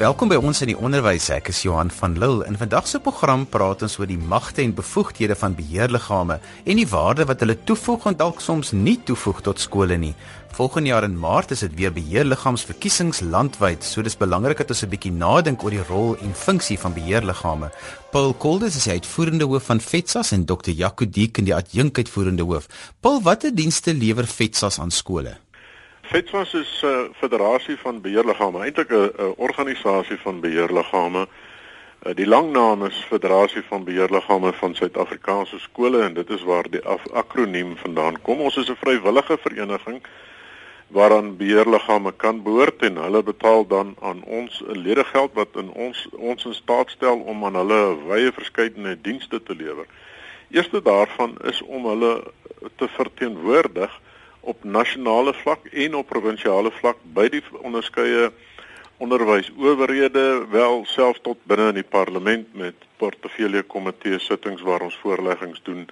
Welkom 0.00 0.30
by 0.32 0.38
ons 0.40 0.62
in 0.64 0.70
die 0.70 0.78
onderwys. 0.80 1.26
Ek 1.28 1.50
is 1.52 1.58
Johan 1.60 1.90
van 1.92 2.14
Lille. 2.16 2.46
In 2.48 2.56
vandag 2.56 2.86
se 2.88 2.96
program 3.04 3.42
praat 3.52 3.82
ons 3.84 3.98
oor 4.00 4.08
die 4.08 4.16
magte 4.16 4.62
en 4.62 4.70
bevoegdhede 4.72 5.34
van 5.36 5.52
beheerliggame 5.58 6.38
en 6.40 6.80
die 6.80 6.86
waarde 6.88 7.26
wat 7.28 7.44
hulle 7.44 7.58
toevoeg 7.68 8.06
en 8.08 8.16
dalk 8.16 8.40
soms 8.40 8.70
nie 8.72 8.96
toevoeg 9.04 9.42
tot 9.44 9.60
skole 9.60 9.98
nie. 10.00 10.14
Volgende 10.56 10.94
jaar 10.94 11.04
in 11.04 11.18
Maart 11.20 11.52
is 11.52 11.66
dit 11.66 11.76
weer 11.76 11.92
beheerliggaamsverkiesings 11.92 13.20
landwyd, 13.28 13.84
so 13.84 14.00
dis 14.00 14.16
belangrik 14.16 14.64
dat 14.64 14.72
ons 14.72 14.82
'n 14.86 14.88
bietjie 14.88 15.12
nadink 15.12 15.60
oor 15.62 15.76
die 15.76 15.84
rol 15.92 16.16
en 16.16 16.32
funksie 16.32 16.78
van 16.78 16.96
beheerliggame. 16.96 17.70
Paul 18.10 18.32
Koldes 18.32 18.76
is 18.76 18.84
die 18.84 18.96
uitvoerende 18.96 19.44
hoof 19.44 19.68
van 19.68 19.80
FETSAS 19.80 20.32
en 20.32 20.46
Dr. 20.46 20.72
Jaco 20.72 21.04
Dieck 21.04 21.36
in 21.38 21.44
die 21.44 21.54
adjunkuitvoerende 21.54 22.42
hoof. 22.42 22.68
Paul, 23.00 23.20
watter 23.20 23.54
dienste 23.54 23.92
lewer 23.92 24.24
FETSAS 24.24 24.78
aan 24.78 24.90
skole? 24.90 25.36
FETSAS 26.10 26.54
is 26.54 26.82
'n 26.82 26.86
uh, 26.86 27.04
federasie 27.14 27.76
van 27.78 28.00
beheerliggame, 28.00 28.58
eintlik 28.60 28.90
'n 28.90 28.94
uh, 28.94 29.26
organisasie 29.36 30.18
van 30.18 30.40
beheerliggame. 30.40 31.22
Uh, 31.26 32.14
die 32.14 32.26
lang 32.26 32.50
naam 32.52 32.84
is 32.84 33.04
Federasie 33.08 33.62
van 33.62 33.84
Beheerliggame 33.84 34.52
van 34.52 34.74
Suid-Afrikaanse 34.74 35.58
skole 35.58 36.02
en 36.02 36.14
dit 36.14 36.30
is 36.30 36.42
waar 36.42 36.70
die 36.70 36.82
akroniem 37.12 37.76
vandaan 37.76 38.22
kom. 38.22 38.40
Ons 38.40 38.56
is 38.56 38.70
'n 38.70 38.80
vrywillige 38.82 39.38
vereniging 39.40 40.02
waaraan 40.88 41.36
beheerliggame 41.36 42.12
kan 42.16 42.42
behoort 42.42 42.82
en 42.82 42.96
hulle 42.96 43.22
betaal 43.22 43.66
dan 43.66 43.96
aan 44.00 44.22
ons 44.24 44.62
'n 44.66 44.78
ledegeld 44.78 45.32
wat 45.32 45.48
in 45.54 45.70
ons 45.70 46.08
ons 46.12 46.44
in 46.44 46.54
staat 46.54 46.90
stel 46.90 47.18
om 47.18 47.44
aan 47.44 47.54
hulle 47.54 47.96
wye 48.08 48.32
verskeidenheid 48.32 49.04
dienste 49.04 49.42
te 49.42 49.54
lewer. 49.54 49.86
Eerste 50.50 50.82
daarvan 50.82 51.36
is 51.44 51.62
om 51.62 51.86
hulle 51.86 52.22
te 52.76 52.88
verteenwoordig 52.88 54.00
op 54.40 54.64
nasionale 54.64 55.34
vlak 55.34 55.66
en 55.66 55.94
op 55.94 56.06
provinsiale 56.08 56.70
vlak 56.70 56.96
by 57.14 57.28
die 57.28 57.42
onderskeie 57.60 58.30
onderwysowerhede 59.00 60.46
wel 60.50 60.84
self 60.84 61.18
tot 61.24 61.38
binne 61.48 61.70
in 61.72 61.80
die 61.80 61.88
parlement 61.88 62.54
met 62.54 62.74
portefeulje 63.00 63.62
komitee 63.62 64.18
sittings 64.18 64.62
waar 64.62 64.84
ons 64.84 64.98
voorleggings 65.02 65.62
doen 65.64 65.88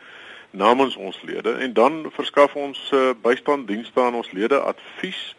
namens 0.51 0.97
ons 0.97 1.23
lede. 1.23 1.53
En 1.53 1.73
dan 1.73 2.07
verskaf 2.13 2.55
ons 2.55 2.91
uh, 2.93 3.11
bystanddienste 3.23 4.01
aan 4.01 4.15
ons 4.21 4.31
lede 4.33 4.61
advies 4.61 5.37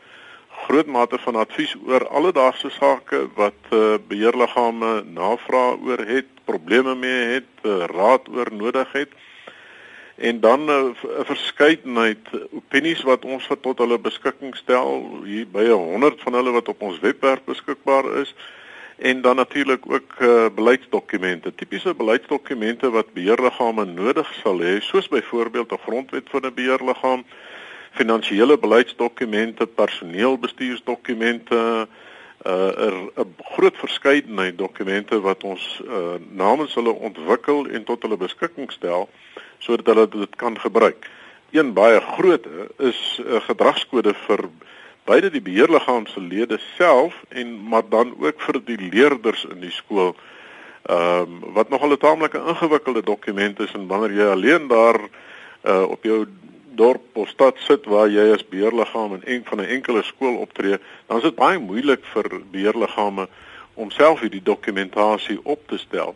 groot 0.66 0.86
mate 0.86 1.18
van 1.18 1.36
advies 1.36 1.76
oor 1.88 2.08
alledaagse 2.08 2.70
sake 2.70 3.22
wat 3.38 3.70
uh, 3.74 3.96
beheerliggame 4.08 5.04
navraag 5.14 5.80
oor 5.86 6.04
het 6.06 6.30
probleme 6.46 6.96
mee 6.96 7.22
het 7.38 7.50
uh, 7.64 7.86
raad 7.94 8.30
oor 8.34 8.50
nodig 8.54 8.92
het 8.92 9.14
en 10.20 10.40
dan 10.40 10.66
'n 10.66 10.70
uh, 10.70 10.86
verskeidenheid 11.24 12.28
opinies 12.52 13.02
wat 13.02 13.26
ons 13.26 13.46
vir 13.48 13.60
tot 13.60 13.78
hulle 13.78 14.00
beskikking 14.00 14.56
stel. 14.56 15.20
Hier 15.24 15.48
by 15.48 15.66
100 15.68 16.22
van 16.22 16.34
hulle 16.34 16.52
wat 16.52 16.68
op 16.68 16.82
ons 16.82 17.00
webwerf 17.00 17.44
beskikbaar 17.44 18.18
is. 18.22 18.36
En 18.98 19.22
dan 19.22 19.36
natuurlik 19.36 19.92
ook 19.92 20.16
uh, 20.20 20.46
beleidsdokumente. 20.56 21.56
Tipiese 21.56 21.94
beleidsdokumente 21.94 22.90
wat 22.90 23.14
beheerliggame 23.14 23.86
nodig 23.86 24.34
sal 24.44 24.60
hê 24.60 24.80
soos 24.80 25.08
byvoorbeeld 25.08 25.72
'n 25.72 25.86
grondwet 25.88 26.30
vir 26.30 26.42
'n 26.46 26.54
beheerliggaam 26.54 27.24
finansiële 27.92 28.58
beleidsdokumente 28.58 29.68
personeelbestuursdokumente 29.68 31.56
'n 31.56 31.88
uh, 32.46 33.24
'n 33.24 33.36
groot 33.56 33.78
verskeidenheid 33.78 34.58
dokumente 34.58 35.20
wat 35.20 35.44
ons 35.44 35.82
uh, 35.88 35.94
namens 36.32 36.74
hulle 36.74 36.92
ontwikkel 36.92 37.68
en 37.68 37.84
tot 37.84 38.02
hulle 38.02 38.18
beskikking 38.18 38.72
stel 38.72 39.10
sodat 39.60 39.86
hulle 39.86 40.08
dit 40.10 40.36
kan 40.36 40.60
gebruik. 40.60 41.08
Een 41.52 41.74
baie 41.74 42.02
groot 42.02 42.46
is 42.78 43.20
'n 43.20 43.28
uh, 43.28 43.42
gedragskode 43.42 44.14
vir 44.26 44.50
beide 45.04 45.30
die 45.30 45.42
beheerliggaam 45.42 46.06
se 46.08 46.22
lede 46.22 46.60
self 46.78 47.24
en 47.30 47.68
maar 47.70 47.84
dan 47.90 48.14
ook 48.20 48.42
vir 48.42 48.62
die 48.66 48.90
leerders 48.92 49.46
in 49.46 49.60
die 49.60 49.72
skool. 49.72 50.16
Ehm 50.86 51.22
um, 51.22 51.54
wat 51.54 51.70
nogal 51.70 51.92
'n 51.92 51.98
taamlike 51.98 52.38
ingewikkelde 52.38 53.04
dokument 53.04 53.60
is 53.60 53.74
en 53.74 53.88
wanneer 53.88 54.14
jy 54.14 54.28
alleen 54.32 54.68
daar 54.68 55.00
uh, 55.64 55.84
op 55.90 56.04
jou 56.04 56.28
dorp 56.76 57.04
of 57.14 57.28
stad 57.30 57.56
sit 57.58 57.86
waar 57.86 58.10
jy 58.10 58.32
as 58.34 58.48
beheerliggaam 58.48 59.14
in 59.14 59.22
een 59.26 59.42
van 59.46 59.58
'n 59.60 59.74
enkele 59.76 60.04
skool 60.04 60.36
optree, 60.36 60.78
dan 61.08 61.18
is 61.18 61.24
dit 61.24 61.36
baie 61.36 61.60
moeilik 61.60 62.06
vir 62.14 62.42
beheerliggame 62.52 63.28
om 63.74 63.92
self 63.92 64.20
hierdie 64.20 64.44
dokumentasie 64.44 65.40
op 65.44 65.68
te 65.68 65.78
stel 65.78 66.16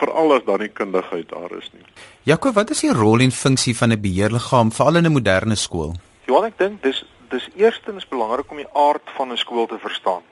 veral 0.00 0.34
as 0.34 0.44
dan 0.44 0.60
nie 0.60 0.68
kundigheid 0.68 1.28
daar 1.28 1.52
is 1.58 1.70
nie. 1.72 1.84
Jaco, 2.22 2.52
wat 2.52 2.70
is 2.70 2.80
die 2.80 2.92
rol 2.92 3.20
en 3.20 3.32
funksie 3.32 3.76
van 3.76 3.92
'n 3.92 4.00
beheerliggaam 4.00 4.72
veral 4.72 4.96
in 4.96 5.06
'n 5.06 5.12
moderne 5.12 5.54
skool? 5.54 5.94
Ja, 6.26 6.44
ek 6.46 6.58
dink 6.58 6.82
dis 6.82 7.04
dis 7.28 7.48
eerstens 7.56 8.08
belangrik 8.08 8.50
om 8.50 8.56
die 8.56 8.72
aard 8.74 9.06
van 9.16 9.32
'n 9.32 9.36
skool 9.36 9.66
te 9.66 9.78
verstaan. 9.78 10.22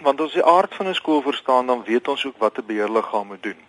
Want 0.00 0.20
as 0.20 0.32
jy 0.32 0.42
die 0.42 0.50
aard 0.50 0.74
van 0.74 0.88
'n 0.88 0.94
skool 0.94 1.22
verstaan, 1.22 1.66
dan 1.66 1.84
weet 1.84 2.08
ons 2.08 2.26
ook 2.26 2.38
wat 2.38 2.58
'n 2.58 2.66
beheerliggaam 2.66 3.26
moet 3.26 3.42
doen. 3.42 3.60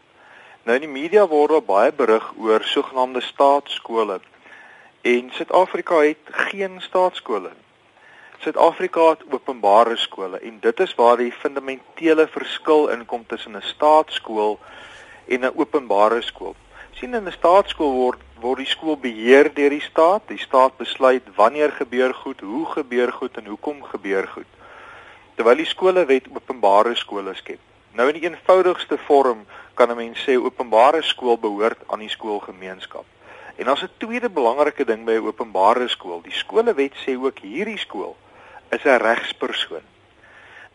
Nou 0.64 0.76
in 0.76 0.82
die 0.82 1.02
media 1.02 1.28
word 1.28 1.50
daar 1.50 1.64
baie 1.64 1.92
berig 1.92 2.34
oor 2.38 2.64
sogenaamde 2.64 3.22
staatskole. 3.22 4.22
En 5.02 5.32
Suid-Afrika 5.32 5.96
het 5.96 6.18
geen 6.32 6.82
staatskole. 6.82 7.52
Suid-Afrika 8.40 9.10
het 9.10 9.24
openbare 9.32 9.98
skole 9.98 10.40
en 10.40 10.58
dit 10.60 10.80
is 10.80 10.96
waar 10.96 11.18
die 11.18 11.32
fundamentele 11.32 12.28
verskil 12.28 12.90
inkom 12.90 13.26
tussen 13.28 13.56
'n 13.56 13.62
staatskool 13.62 14.60
en 15.28 15.46
'n 15.46 15.54
openbare 15.56 16.22
skool. 16.22 16.56
sien 16.92 17.14
in 17.14 17.28
'n 17.28 17.32
staatskool 17.32 17.92
word 17.92 18.20
word 18.44 18.58
die 18.58 18.68
skool 18.68 18.98
beheer 18.98 19.54
deur 19.54 19.70
die 19.70 19.82
staat. 19.82 20.28
Die 20.28 20.38
staat 20.38 20.78
besluit 20.78 21.24
wanneer 21.36 21.72
gebeur 21.72 22.14
goed, 22.14 22.42
hoe 22.42 22.66
gebeur 22.66 23.12
goed 23.12 23.38
en 23.38 23.46
hoekom 23.46 23.84
gebeur 23.84 24.28
goed. 24.28 24.50
Terwyl 25.36 25.56
die 25.56 25.66
skolewet 25.66 26.28
openbare 26.36 26.96
skole 26.96 27.34
skep. 27.36 27.60
Nou 27.94 28.08
in 28.10 28.20
die 28.20 28.28
eenvoudigste 28.30 28.98
vorm 29.08 29.46
kan 29.74 29.90
'n 29.92 29.96
mens 29.96 30.20
sê 30.26 30.36
openbare 30.38 31.02
skool 31.02 31.38
behoort 31.38 31.80
aan 31.88 32.00
die 32.00 32.10
skoolgemeenskap. 32.10 33.06
En 33.56 33.68
as 33.68 33.84
'n 33.84 33.90
tweede 33.98 34.30
belangrike 34.30 34.86
ding 34.86 35.06
by 35.06 35.12
'n 35.12 35.28
openbare 35.28 35.88
skool, 35.88 36.22
die 36.22 36.38
skolewet 36.44 36.94
sê 37.06 37.16
ook 37.16 37.40
hierdie 37.40 37.78
skool 37.78 38.16
is 38.70 38.84
'n 38.84 38.98
regspersoon. 38.98 39.86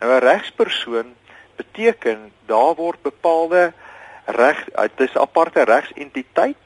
Nou 0.00 0.12
'n 0.12 0.22
regspersoon 0.22 1.14
beteken 1.56 2.32
daar 2.46 2.74
word 2.74 3.02
bepaalde 3.02 3.72
reg 4.28 4.64
dit 4.96 5.08
is 5.08 5.14
'n 5.14 5.18
aparte 5.18 5.62
regsentiteit 5.62 6.64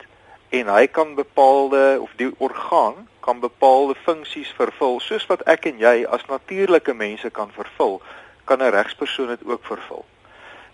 en 0.49 0.67
hy 0.67 0.87
kan 0.87 1.15
bepaalde 1.15 1.99
of 2.01 2.11
die 2.17 2.35
orgaan 2.39 3.09
kan 3.21 3.41
bepaalde 3.41 3.95
funksies 3.95 4.51
vervul 4.57 5.01
soos 5.01 5.27
wat 5.27 5.43
ek 5.43 5.65
en 5.65 5.79
jy 5.79 6.07
as 6.11 6.27
natuurlike 6.27 6.95
mense 6.95 7.31
kan 7.31 7.51
vervul 7.53 8.03
kan 8.45 8.59
'n 8.59 8.71
regspersoon 8.71 9.29
dit 9.29 9.45
ook 9.45 9.65
vervul. 9.65 10.05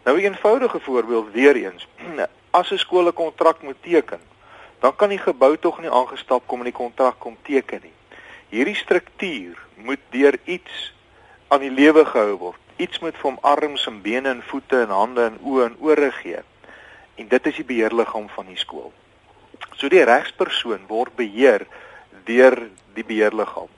Nou 0.05 0.17
'n 0.17 0.25
eenvoudige 0.25 0.81
voorbeeld 0.81 1.33
weer 1.33 1.57
eens 1.57 1.87
as 2.61 2.71
'n 2.71 2.79
skool 2.79 3.07
'n 3.07 3.13
kontrak 3.13 3.63
moet 3.63 3.83
teken 3.83 4.21
dan 4.79 4.97
kan 4.97 5.09
die 5.09 5.19
gebou 5.19 5.57
tog 5.59 5.81
nie 5.81 5.91
aangestap 5.91 6.43
kom 6.47 6.59
en 6.59 6.65
die 6.65 6.73
kontrak 6.73 7.19
kom 7.19 7.37
teken 7.43 7.81
nie. 7.83 7.97
Hierdie 8.49 8.77
struktuur 8.77 9.59
moet 9.75 10.01
deur 10.11 10.39
iets 10.45 10.95
aan 11.49 11.61
die 11.61 11.71
lewe 11.71 12.05
gehou 12.05 12.37
word. 12.37 12.61
Iets 12.77 12.99
moet 12.99 13.17
vir 13.17 13.31
hom 13.31 13.39
arms 13.41 13.87
en 13.87 14.03
bene 14.03 14.29
en 14.29 14.43
voete 14.43 14.81
en 14.81 14.89
hande 14.89 15.25
en 15.25 15.39
oë 15.43 15.65
en 15.65 15.77
ore 15.81 16.13
gee 16.13 16.43
en 17.29 17.37
dit 17.37 17.47
is 17.47 17.57
die 17.61 17.69
beheerliggaam 17.69 18.29
van 18.33 18.47
die 18.49 18.57
skool. 18.57 18.89
So 19.77 19.91
die 19.93 20.05
regspersoon 20.09 20.87
word 20.89 21.13
beheer 21.17 21.67
deur 22.25 22.57
die 22.97 23.05
beheerliggaam. 23.05 23.69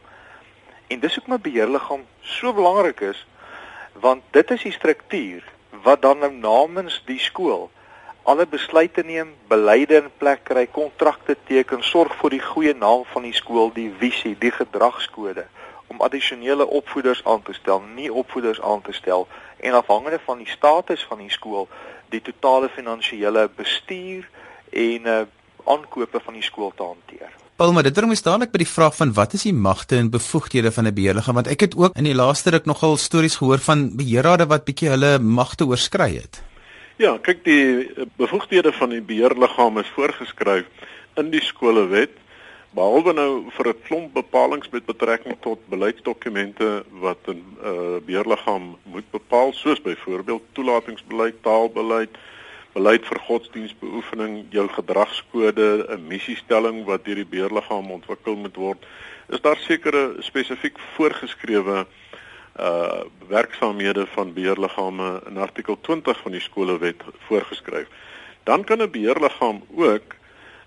En 0.87 1.01
dis 1.01 1.15
hoekom 1.19 1.35
'n 1.35 1.43
beheerliggaam 1.43 2.07
so 2.21 2.53
belangrik 2.53 3.01
is 3.01 3.27
want 3.93 4.23
dit 4.31 4.51
is 4.51 4.63
die 4.63 4.73
struktuur 4.73 5.43
wat 5.83 6.03
dan 6.03 6.19
nou 6.19 6.33
namens 6.33 7.03
die 7.07 7.19
skool 7.19 7.71
alle 8.23 8.47
besluite 8.47 9.03
neem, 9.03 9.35
beleide 9.49 9.97
in 9.97 10.11
plek 10.19 10.45
kry, 10.45 10.67
kontrakte 10.67 11.37
teken, 11.45 11.83
sorg 11.83 12.15
vir 12.15 12.31
die 12.31 12.43
goeie 12.43 12.75
naam 12.75 13.05
van 13.05 13.23
die 13.23 13.33
skool, 13.33 13.73
die 13.73 13.91
visie, 13.99 14.37
die 14.39 14.51
gedragskode 14.51 15.47
om 15.89 16.01
addisionele 16.01 16.67
opvoeders 16.67 17.25
aan 17.25 17.43
te 17.43 17.53
stel, 17.53 17.83
nie 17.95 18.13
opvoeders 18.13 18.61
aan 18.61 18.83
te 18.83 18.93
stel 18.93 19.27
en 19.59 19.75
afhangende 19.75 20.19
van 20.19 20.39
die 20.39 20.51
status 20.51 21.05
van 21.05 21.19
die 21.19 21.31
skool 21.31 21.69
die 22.11 22.23
totale 22.23 22.69
finansiële 22.69 23.49
bestuur 23.57 24.29
en 24.71 25.07
uh 25.07 25.21
aankope 25.69 26.21
van 26.25 26.35
die 26.35 26.43
skool 26.43 26.73
te 26.77 26.83
hanteer. 26.83 27.33
Paul, 27.61 27.75
maar 27.77 27.85
dit 27.85 27.93
bring 27.93 28.09
my 28.09 28.17
dadelik 28.17 28.53
by 28.55 28.63
die 28.63 28.71
vraag 28.71 28.95
van 28.97 29.11
wat 29.13 29.35
is 29.37 29.43
die 29.45 29.53
magte 29.53 29.99
en 30.01 30.09
bevoegdhede 30.11 30.71
van 30.73 30.87
'n 30.89 30.95
beheerliggaam 30.95 31.35
want 31.35 31.51
ek 31.53 31.61
het 31.61 31.75
ook 31.77 31.97
in 31.97 32.09
die 32.09 32.17
laaste 32.17 32.51
ruk 32.51 32.65
nogal 32.65 32.97
stories 32.97 33.37
gehoor 33.37 33.59
van 33.59 33.97
beheerrade 33.97 34.47
wat 34.47 34.65
bietjie 34.65 34.89
hulle 34.89 35.19
magte 35.19 35.67
oorskry 35.67 36.15
het. 36.15 36.43
Ja, 36.97 37.19
kyk 37.19 37.45
die 37.45 37.93
bevoegdhede 38.17 38.73
van 38.73 38.91
die 38.91 39.03
beheerliggaam 39.03 39.79
is 39.79 39.93
voorgeskryf 39.95 40.67
in 41.17 41.31
die 41.31 41.45
skolewet 41.45 42.11
behalwe 42.71 43.13
nou 43.13 43.51
vir 43.51 43.69
'n 43.69 43.83
klomp 43.87 44.13
bepalinge 44.15 44.69
met 44.71 44.85
betrekking 44.87 45.37
tot 45.41 45.59
beleidsdokumente 45.69 46.85
wat 46.91 47.19
'n 47.27 47.43
uh, 47.65 47.99
beheerliggaam 48.07 48.77
moet 48.83 49.11
bepaal 49.11 49.53
soos 49.53 49.83
byvoorbeeld 49.83 50.43
toelatingsbeleid, 50.53 51.43
taalbeleid, 51.43 52.19
beleid 52.73 53.07
vir 53.07 53.19
godsdienstbeoefening, 53.19 54.45
jou 54.51 54.69
gedragskode, 54.69 55.87
'n 55.89 56.07
missiestelling 56.07 56.85
wat 56.85 57.05
deur 57.05 57.15
die 57.15 57.33
beheerliggaam 57.35 57.91
ontwikkel 57.91 58.37
moet 58.37 58.57
word, 58.57 58.87
is 59.29 59.41
daar 59.41 59.57
sekere 59.57 60.15
spesifiek 60.19 60.79
voorgeskrewe 60.95 61.87
uh 62.61 63.03
werksaamhede 63.29 64.07
van 64.07 64.33
beheerliggame 64.33 65.23
in 65.27 65.37
artikel 65.39 65.79
20 65.81 66.21
van 66.23 66.33
die 66.33 66.41
skolewet 66.41 67.03
voorgeskryf. 67.27 67.89
Dan 68.45 68.65
kan 68.65 68.83
'n 68.83 68.91
beheerliggaam 68.91 69.63
ook 69.75 70.20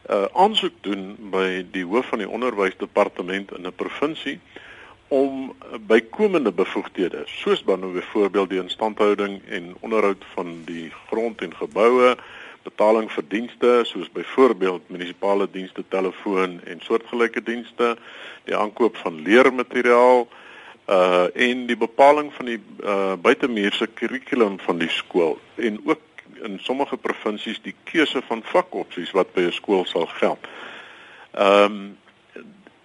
uh 0.10 0.26
aansoek 0.34 0.74
doen 0.82 1.16
by 1.32 1.66
die 1.72 1.86
hoof 1.86 2.10
van 2.12 2.20
die 2.20 2.30
onderwysdepartement 2.30 3.52
in 3.56 3.68
'n 3.68 3.76
provinsie 3.76 4.40
om 5.08 5.54
bykomende 5.88 6.52
bevoegdhede 6.52 7.22
soos 7.26 7.64
dan 7.64 7.80
nou 7.80 7.94
byvoorbeeld 7.94 8.50
die 8.50 8.62
instandhouding 8.62 9.42
en 9.50 9.76
onderhoud 9.80 10.24
van 10.34 10.62
die 10.66 10.92
grond 11.08 11.42
en 11.42 11.56
geboue, 11.56 12.16
betaling 12.64 13.12
vir 13.12 13.24
dienste 13.28 13.82
soos 13.84 14.10
byvoorbeeld 14.12 14.90
munisipale 14.90 15.48
dienste, 15.52 15.84
telefoon 15.88 16.62
en 16.66 16.82
soortgelyke 16.82 17.44
dienste, 17.44 17.98
die 18.44 18.58
aankoop 18.58 18.98
van 19.04 19.22
leermateriaal 19.22 20.28
uh 20.90 21.28
en 21.34 21.66
die 21.66 21.78
bepaling 21.78 22.34
van 22.34 22.46
die 22.46 22.60
uh 22.84 23.14
buitemuurse 23.22 23.88
kurrikulum 23.94 24.58
van 24.60 24.78
die 24.78 24.90
skool 24.90 25.38
en 25.56 25.80
ook 25.86 26.02
in 26.42 26.60
sommige 26.60 26.98
provinsies 26.98 27.62
die 27.62 27.76
keuse 27.84 28.22
van 28.28 28.42
vakopsies 28.44 29.12
wat 29.12 29.34
by 29.34 29.42
'n 29.42 29.52
skool 29.52 29.86
sal 29.86 30.06
geld. 30.06 30.48
Ehm 31.32 31.64
um, 31.64 31.98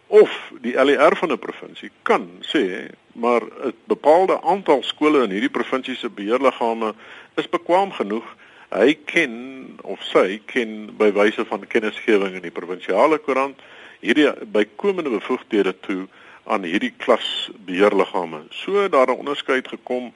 of 0.08 0.52
die 0.60 0.72
LER 0.84 1.16
van 1.16 1.32
'n 1.32 1.38
provinsie 1.38 1.90
kan 2.02 2.28
sê 2.40 2.90
maar 3.12 3.42
'n 3.42 3.74
bepaalde 3.84 4.42
aantal 4.42 4.82
skole 4.82 5.22
in 5.22 5.30
hierdie 5.30 5.56
provinsie 5.58 5.96
se 5.96 6.08
beheerliggame 6.08 6.94
is 7.34 7.48
bekwam 7.48 7.92
genoeg 7.92 8.36
hy 8.68 8.94
ken 9.04 9.34
of 9.82 10.02
sy 10.02 10.40
ken 10.46 10.96
by 10.96 11.12
wyse 11.12 11.44
van 11.44 11.66
kennisgewing 11.66 12.34
in 12.34 12.44
die 12.44 12.52
provinsiale 12.52 13.18
koerant 13.18 13.60
hierdie 14.00 14.28
bykomende 14.52 15.10
bevoegdhede 15.10 15.74
toe 15.80 16.06
aan 16.48 16.64
hierdie 16.64 16.94
klas 16.96 17.50
beheerliggame. 17.64 18.42
So 18.50 18.88
daar 18.88 19.06
'n 19.06 19.18
onderskeid 19.18 19.68
gekom 19.68 20.12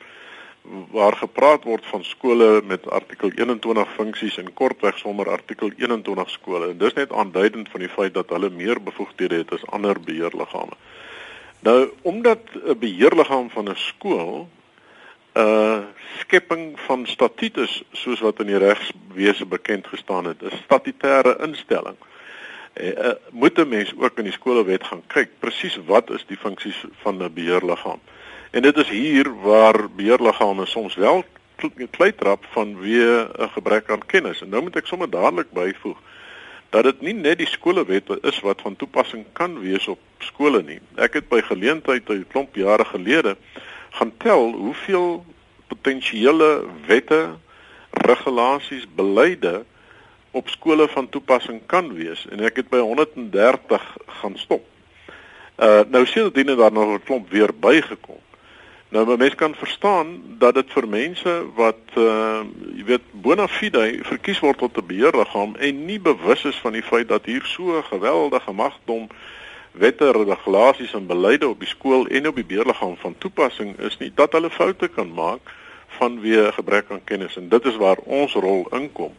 waar 0.90 1.16
gepraat 1.16 1.64
word 1.64 1.86
van 1.86 2.04
skole 2.04 2.62
met 2.64 2.90
artikel 2.90 3.30
21 3.34 3.94
funksies 3.94 4.36
en 4.38 4.52
kortweg 4.54 4.98
sommer 4.98 5.30
artikel 5.30 5.72
21 5.76 6.30
skole. 6.30 6.68
En 6.68 6.78
dis 6.78 6.94
net 6.94 7.12
aanduidend 7.12 7.68
van 7.68 7.80
die 7.80 7.88
feit 7.88 8.14
dat 8.14 8.30
hulle 8.30 8.50
meer 8.50 8.82
bevoegdhede 8.82 9.42
het 9.42 9.52
as 9.52 9.66
ander 9.66 10.00
beheerliggame. 10.00 10.78
Nou, 11.62 11.90
omdat 12.02 12.38
'n 12.54 12.78
beheerliggaam 12.78 13.50
van 13.50 13.68
'n 13.68 13.76
skool 13.76 14.48
'n 15.34 15.40
uh, 15.40 15.78
skepping 16.18 16.80
van 16.80 17.06
statutus 17.06 17.82
soos 17.92 18.20
wat 18.20 18.40
in 18.40 18.46
die 18.46 18.58
regswese 18.58 19.46
bekend 19.46 19.86
gestaan 19.86 20.24
het, 20.24 20.42
'n 20.42 20.58
statutêre 20.64 21.36
instelling. 21.40 21.96
Uh, 22.74 23.10
moet 23.30 23.58
'n 23.58 23.68
mens 23.68 23.94
ook 23.98 24.18
in 24.18 24.24
die 24.24 24.32
skolewet 24.32 24.84
gaan 24.84 25.02
kyk 25.06 25.28
presies 25.38 25.78
wat 25.86 26.10
is 26.10 26.24
die 26.26 26.36
funksies 26.36 26.84
van 27.02 27.22
'n 27.22 27.32
beheerliggaam. 27.32 28.00
En 28.52 28.62
dit 28.62 28.76
is 28.76 28.88
hier 28.88 29.40
waar 29.40 29.90
beheerliggame 29.90 30.66
soms 30.66 30.94
wel 30.94 31.24
kleitrap 31.90 32.44
vanweë 32.52 33.28
'n 33.38 33.48
gebrek 33.48 33.90
aan 33.90 34.06
kennis. 34.06 34.42
En 34.42 34.48
nou 34.48 34.62
moet 34.62 34.76
ek 34.76 34.86
sommer 34.86 35.10
dadelik 35.10 35.50
byvoeg 35.52 35.98
dat 36.70 36.84
dit 36.84 37.00
nie 37.00 37.14
net 37.14 37.38
die 37.38 37.46
skolewet 37.46 38.08
is 38.22 38.40
wat 38.40 38.60
van 38.60 38.76
toepassing 38.76 39.24
kan 39.32 39.60
wees 39.60 39.88
op 39.88 39.98
skole 40.18 40.62
nie. 40.62 40.80
Ek 40.96 41.12
het 41.12 41.28
by 41.28 41.40
geleentheid 41.40 42.08
'n 42.08 42.26
klomp 42.28 42.54
jare 42.54 42.84
gelede 42.84 43.36
gaan 43.90 44.12
tel 44.16 44.52
hoeveel 44.52 45.24
potensiële 45.66 46.64
wette, 46.86 47.28
regulasies, 47.90 48.86
beleide 48.94 49.64
op 50.30 50.48
skole 50.48 50.88
van 50.88 51.08
toepassing 51.08 51.60
kan 51.66 51.94
wees 51.94 52.26
en 52.28 52.40
ek 52.40 52.56
het 52.56 52.68
by 52.68 52.78
130 52.78 53.96
gaan 54.06 54.36
stop. 54.36 54.64
Uh 55.56 55.80
nou 55.88 56.06
sien 56.06 56.30
dit 56.32 56.46
dan 56.46 56.72
nog 56.72 56.94
'n 56.94 57.04
klomp 57.04 57.30
weer 57.30 57.50
bygekom. 57.54 58.21
Nou 58.92 59.16
mense 59.16 59.36
kan 59.36 59.54
verstaan 59.54 60.22
dat 60.38 60.54
dit 60.54 60.72
vir 60.72 60.86
mense 60.88 61.32
wat 61.56 61.94
uh 61.96 62.42
jy 62.76 62.84
weet 62.90 63.06
bona 63.24 63.46
fide 63.48 63.84
verkies 64.04 64.42
word 64.44 64.58
tot 64.60 64.76
'n 64.76 64.86
beheerliggaam 64.86 65.54
en 65.56 65.84
nie 65.86 66.00
bewus 66.00 66.44
is 66.44 66.58
van 66.64 66.76
die 66.76 66.82
feit 66.82 67.08
dat 67.08 67.24
hier 67.24 67.44
so 67.44 67.78
'n 67.78 67.88
geweldige 67.88 68.52
magdom 68.52 69.08
wette, 69.72 70.12
regulasies 70.12 70.92
en 70.92 71.06
beleide 71.06 71.48
op 71.48 71.58
die 71.58 71.68
skool 71.68 72.06
en 72.06 72.28
op 72.28 72.36
die 72.36 72.44
beheerliggaam 72.44 72.96
van 72.96 73.18
toepassing 73.18 73.78
is 73.78 73.98
nie 73.98 74.12
dat 74.14 74.32
hulle 74.32 74.50
foute 74.50 74.88
kan 74.88 75.14
maak 75.14 75.40
vanweë 75.98 76.52
gebrek 76.52 76.90
aan 76.90 77.04
kennis. 77.04 77.36
En 77.36 77.48
dit 77.48 77.64
is 77.64 77.76
waar 77.76 77.98
ons 78.04 78.32
rol 78.34 78.66
inkom 78.70 79.16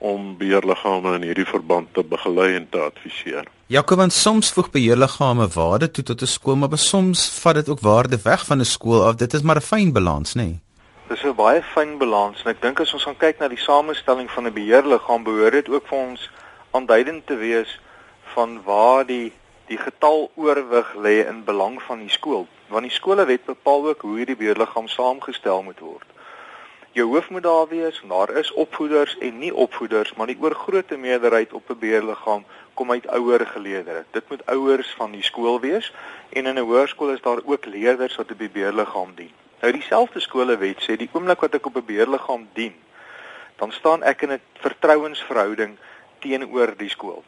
om 0.00 0.36
beheerliggame 0.40 1.14
in 1.18 1.26
hierdie 1.28 1.46
verband 1.46 1.90
te 1.94 2.02
begelei 2.02 2.54
en 2.56 2.66
te 2.72 2.80
adviseer. 2.80 3.48
Jakob, 3.68 4.00
soms 4.10 4.52
voeg 4.56 4.70
beheerliggame 4.72 5.46
waarde 5.54 5.90
toe 5.90 6.04
tot 6.04 6.22
'n 6.22 6.26
skool, 6.26 6.56
maar 6.56 6.78
soms 6.78 7.28
vat 7.42 7.54
dit 7.54 7.68
ook 7.68 7.80
waarde 7.80 8.18
weg 8.22 8.46
van 8.46 8.60
'n 8.60 8.64
skool 8.64 9.04
af. 9.06 9.14
Dit 9.14 9.34
is 9.34 9.42
maar 9.42 9.56
'n 9.56 9.68
fyn 9.72 9.92
balans, 9.92 10.34
nê? 10.34 10.42
Nee? 10.42 10.60
Dis 11.08 11.22
'n 11.24 11.34
baie 11.34 11.62
fyn 11.62 11.98
balans 11.98 12.42
en 12.42 12.50
ek 12.50 12.62
dink 12.62 12.80
as 12.80 12.92
ons 12.92 13.02
gaan 13.02 13.16
kyk 13.16 13.38
na 13.38 13.48
die 13.48 13.58
samestelling 13.58 14.30
van 14.30 14.46
'n 14.46 14.52
beheerliggaam, 14.52 15.22
behoort 15.22 15.52
dit 15.52 15.68
ook 15.68 15.86
vir 15.86 15.98
ons 15.98 16.30
aanduidend 16.70 17.26
te 17.26 17.36
wees 17.36 17.80
van 18.34 18.62
waar 18.64 19.06
die 19.06 19.32
die 19.66 19.78
getal 19.78 20.30
oorwig 20.34 20.94
lê 20.94 21.26
in 21.28 21.44
belang 21.44 21.82
van 21.82 21.98
die 21.98 22.10
skool. 22.10 22.46
Want 22.68 22.82
die 22.82 22.90
skolewet 22.90 23.44
bepaal 23.44 23.88
ook 23.88 24.00
hoe 24.00 24.16
hierdie 24.16 24.36
beheerliggaam 24.36 24.88
saamgestel 24.88 25.62
moet 25.62 25.78
word 25.78 26.06
jou 26.92 27.06
hoof 27.06 27.30
moet 27.30 27.42
daar 27.42 27.68
wees, 27.68 28.02
daar 28.08 28.30
is 28.36 28.52
opvoeders 28.52 29.18
en 29.18 29.38
nie 29.38 29.54
opvoeders, 29.54 30.14
maar 30.14 30.26
die 30.26 30.38
oorgrootste 30.40 30.96
meerderheid 30.96 31.52
op 31.52 31.70
'n 31.70 31.78
beheerliggaam 31.78 32.44
kom 32.74 32.90
uit 32.90 33.06
ouer 33.06 33.46
geleerders. 33.46 34.06
Dit 34.10 34.28
moet 34.28 34.46
ouers 34.46 34.94
van 34.96 35.10
die 35.10 35.22
skool 35.22 35.60
wees 35.60 35.92
en 36.28 36.46
in 36.46 36.54
'n 36.54 36.66
hoërskool 36.66 37.12
is 37.12 37.20
daar 37.20 37.40
ook 37.44 37.64
leerders 37.64 38.16
wat 38.16 38.30
op 38.30 38.38
die 38.38 38.50
beheerliggaam 38.50 39.14
dien. 39.14 39.30
Nou 39.60 39.72
dieselfde 39.72 40.20
skolewet 40.20 40.82
sê 40.82 40.96
die 40.96 41.08
oomblik 41.12 41.40
wat 41.40 41.54
ek 41.54 41.66
op 41.66 41.76
'n 41.76 41.84
beheerliggaam 41.84 42.48
dien, 42.52 42.74
dan 43.56 43.72
staan 43.72 44.02
ek 44.02 44.22
in 44.22 44.32
'n 44.32 44.40
vertrouensverhouding 44.54 45.76
teenoor 46.18 46.74
die 46.76 46.88
skool. 46.88 47.24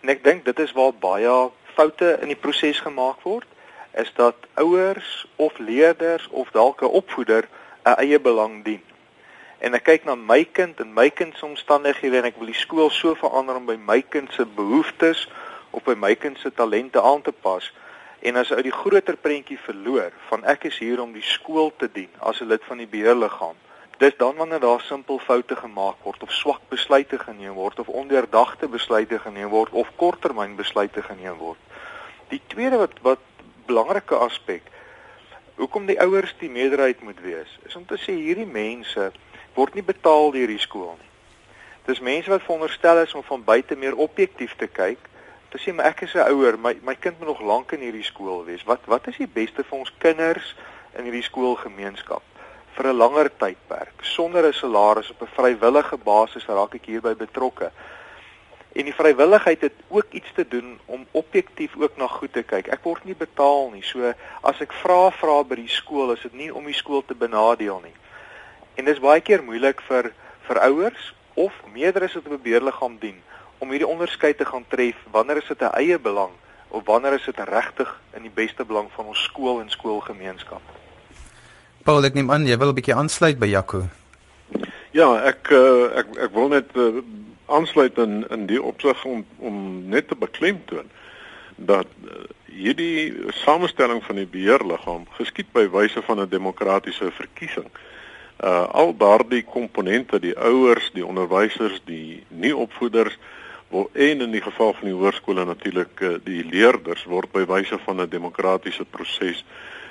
En 0.00 0.08
ek 0.08 0.24
dink 0.24 0.44
dit 0.44 0.58
is 0.58 0.72
waar 0.72 0.94
baie 0.94 1.50
foute 1.74 2.18
in 2.20 2.28
die 2.28 2.36
proses 2.36 2.80
gemaak 2.80 3.20
word, 3.20 3.46
is 3.94 4.12
dat 4.14 4.34
ouers 4.54 5.26
of 5.36 5.58
leerders 5.58 6.28
of 6.28 6.50
dalk 6.50 6.82
'n 6.82 6.84
opvoeder 6.84 7.48
'n 7.84 7.94
eie 7.96 8.20
belang 8.20 8.64
dien 8.64 8.82
en 9.58 9.74
ek 9.74 9.84
kyk 9.88 10.04
na 10.04 10.14
my 10.14 10.44
kind 10.44 10.80
en 10.80 10.92
my 10.94 11.08
kind 11.10 11.36
se 11.36 11.46
omstandighede 11.46 12.18
en 12.20 12.28
ek 12.30 12.38
wil 12.40 12.52
die 12.52 12.58
skool 12.58 12.90
so 12.90 13.14
verander 13.14 13.56
om 13.56 13.66
by 13.66 13.76
my 13.76 14.02
kind 14.02 14.32
se 14.32 14.44
behoeftes 14.44 15.26
of 15.70 15.84
by 15.84 15.94
my 15.94 16.14
kind 16.14 16.38
se 16.38 16.50
talente 16.50 17.02
aan 17.02 17.22
te 17.22 17.32
pas. 17.32 17.72
En 18.20 18.36
as 18.36 18.52
uit 18.52 18.64
die 18.68 18.74
groter 18.74 19.16
prentjie 19.16 19.58
verloor 19.60 20.12
van 20.28 20.44
ek 20.44 20.68
is 20.70 20.78
hier 20.78 21.00
om 21.00 21.12
die 21.12 21.24
skool 21.24 21.72
te 21.76 21.88
dien 21.92 22.10
as 22.20 22.40
'n 22.40 22.48
lid 22.48 22.64
van 22.64 22.78
die 22.78 22.90
beheerliggaam 22.90 23.56
dis 23.96 24.16
dan 24.16 24.36
wanneer 24.36 24.60
daar 24.60 24.80
simpel 24.80 25.18
foute 25.18 25.56
gemaak 25.56 25.96
word 26.02 26.22
of 26.22 26.32
swak 26.32 26.60
besluite 26.68 27.18
geneem 27.18 27.54
word 27.54 27.78
of 27.78 27.88
ondeurdagte 27.88 28.68
besluite 28.68 29.18
geneem 29.18 29.48
word 29.48 29.72
of 29.72 29.88
korttermyn 29.96 30.56
besluite 30.56 31.02
geneem 31.02 31.36
word. 31.40 31.58
Die 32.28 32.40
tweede 32.46 32.76
wat 32.76 33.00
wat 33.02 33.22
belangrike 33.66 34.14
aspek 34.14 34.68
hoekom 35.56 35.86
die 35.86 36.00
ouers 36.00 36.34
die 36.38 36.50
meerderheid 36.52 37.00
moet 37.02 37.20
wees 37.24 37.58
is 37.64 37.76
om 37.76 37.86
te 37.86 37.96
sê 37.96 38.12
hierdie 38.12 38.46
mense 38.46 39.10
word 39.56 39.74
nie 39.74 39.84
betaal 39.84 40.30
deur 40.34 40.52
die 40.52 40.62
skool 40.62 40.94
nie. 41.00 41.10
Dis 41.86 42.00
mense 42.00 42.30
wat 42.30 42.42
veronderstel 42.42 43.02
is 43.02 43.14
om 43.14 43.22
van 43.22 43.44
buite 43.44 43.76
meer 43.76 43.96
objektief 43.96 44.56
te 44.60 44.66
kyk. 44.66 44.98
Te 45.50 45.58
sê 45.62 45.72
maar 45.74 45.86
ek 45.92 46.02
is 46.02 46.14
'n 46.14 46.28
ouer, 46.30 46.58
my 46.58 46.76
my 46.82 46.94
kind 46.94 47.18
moet 47.18 47.28
nog 47.28 47.40
lank 47.40 47.72
in 47.72 47.80
hierdie 47.80 48.04
skool 48.04 48.44
wees. 48.44 48.64
Wat 48.64 48.80
wat 48.86 49.06
is 49.08 49.16
die 49.16 49.32
beste 49.40 49.64
vir 49.64 49.78
ons 49.78 49.92
kinders 49.98 50.54
in 50.98 51.04
hierdie 51.04 51.22
skoolgemeenskap 51.22 52.22
vir 52.76 52.86
'n 52.92 52.96
langer 52.96 53.30
tydperk 53.38 54.02
sonder 54.02 54.44
'n 54.46 54.52
salaris 54.52 55.10
op 55.10 55.22
'n 55.22 55.34
vrywillige 55.36 55.96
basis 55.96 56.46
raak 56.46 56.74
ek 56.74 56.86
hierby 56.86 57.14
betrokke. 57.14 57.70
En 58.72 58.84
die 58.84 58.94
vrywilligheid 58.94 59.60
het 59.60 59.72
ook 59.88 60.06
iets 60.10 60.32
te 60.34 60.48
doen 60.48 60.78
om 60.84 61.06
objektief 61.10 61.76
ook 61.78 61.96
na 61.96 62.06
goed 62.06 62.32
te 62.32 62.42
kyk. 62.42 62.66
Ek 62.68 62.82
word 62.82 63.04
nie 63.04 63.14
betaal 63.14 63.70
nie. 63.70 63.82
So 63.82 64.12
as 64.42 64.60
ek 64.60 64.72
vra 64.72 65.10
vra 65.10 65.42
by 65.44 65.54
die 65.54 65.68
skool, 65.68 66.12
is 66.12 66.20
dit 66.20 66.32
nie 66.32 66.54
om 66.54 66.64
die 66.64 66.74
skool 66.74 67.04
te 67.04 67.14
benadeel 67.14 67.80
nie. 67.84 67.94
En 68.76 68.84
dis 68.84 69.00
baie 69.00 69.20
keer 69.24 69.44
moeilik 69.44 69.80
vir 69.88 70.10
vir 70.46 70.58
ouers 70.68 71.12
of 71.34 71.52
meerderes 71.72 72.14
wat 72.14 72.26
op 72.26 72.32
'n 72.32 72.42
beheerliggaam 72.42 72.96
dien 73.00 73.22
om 73.58 73.70
hierdie 73.70 73.88
onderskeid 73.88 74.36
te 74.38 74.44
gaan 74.44 74.64
tref 74.68 74.96
wanneer 75.10 75.36
is 75.36 75.48
dit 75.48 75.62
'n 75.62 75.76
eie 75.80 75.98
belang 75.98 76.32
of 76.68 76.84
wanneer 76.84 77.12
is 77.12 77.24
dit 77.24 77.38
regtig 77.38 78.00
in 78.12 78.22
die 78.22 78.34
beste 78.34 78.64
belang 78.64 78.88
van 78.92 79.04
ons 79.04 79.22
skool 79.22 79.60
en 79.60 79.70
skoolgemeenskap. 79.70 80.60
Paul, 81.82 82.04
ek 82.04 82.14
neem 82.14 82.30
aan 82.30 82.46
jy 82.46 82.58
wil 82.58 82.68
'n 82.68 82.74
bietjie 82.74 82.94
aansluit 82.94 83.38
by 83.38 83.46
Jaco. 83.46 83.88
Ja, 84.90 85.24
ek 85.24 85.50
uh, 85.50 85.98
ek 85.98 86.06
ek 86.16 86.32
wil 86.32 86.48
net 86.48 86.76
uh, 86.76 87.02
aansluit 87.46 87.98
in 87.98 88.28
in 88.28 88.46
die 88.46 88.62
opsig 88.62 89.04
om 89.04 89.26
om 89.38 89.88
net 89.88 90.08
te 90.08 90.16
beklemtoon 90.16 90.90
dat 91.56 91.86
uh, 92.04 92.12
hierdie 92.44 93.14
samestelling 93.28 94.04
van 94.04 94.16
die 94.16 94.26
beheerliggaam 94.26 95.06
geskied 95.10 95.52
by 95.52 95.68
wyse 95.70 96.02
van 96.02 96.20
'n 96.20 96.28
demokratiese 96.28 97.10
verkiesing 97.10 97.66
uh 97.66 97.85
al 98.44 98.96
daardie 98.96 99.44
komponente 99.44 100.20
die 100.20 100.36
ouers, 100.38 100.90
die 100.92 101.06
onderwysers, 101.06 101.80
die 101.84 102.24
nie 102.28 102.56
opvoeders 102.56 103.18
word 103.68 103.96
en 103.96 104.20
in 104.20 104.30
die 104.30 104.42
geval 104.42 104.74
van 104.74 104.88
die 104.88 104.94
hoërskole 104.94 105.44
natuurlik 105.44 106.00
uh, 106.00 106.14
die 106.24 106.44
leerders 106.44 107.04
word 107.04 107.32
by 107.32 107.46
wyse 107.46 107.78
van 107.78 108.00
'n 108.00 108.08
demokratiese 108.08 108.84
proses 108.84 109.44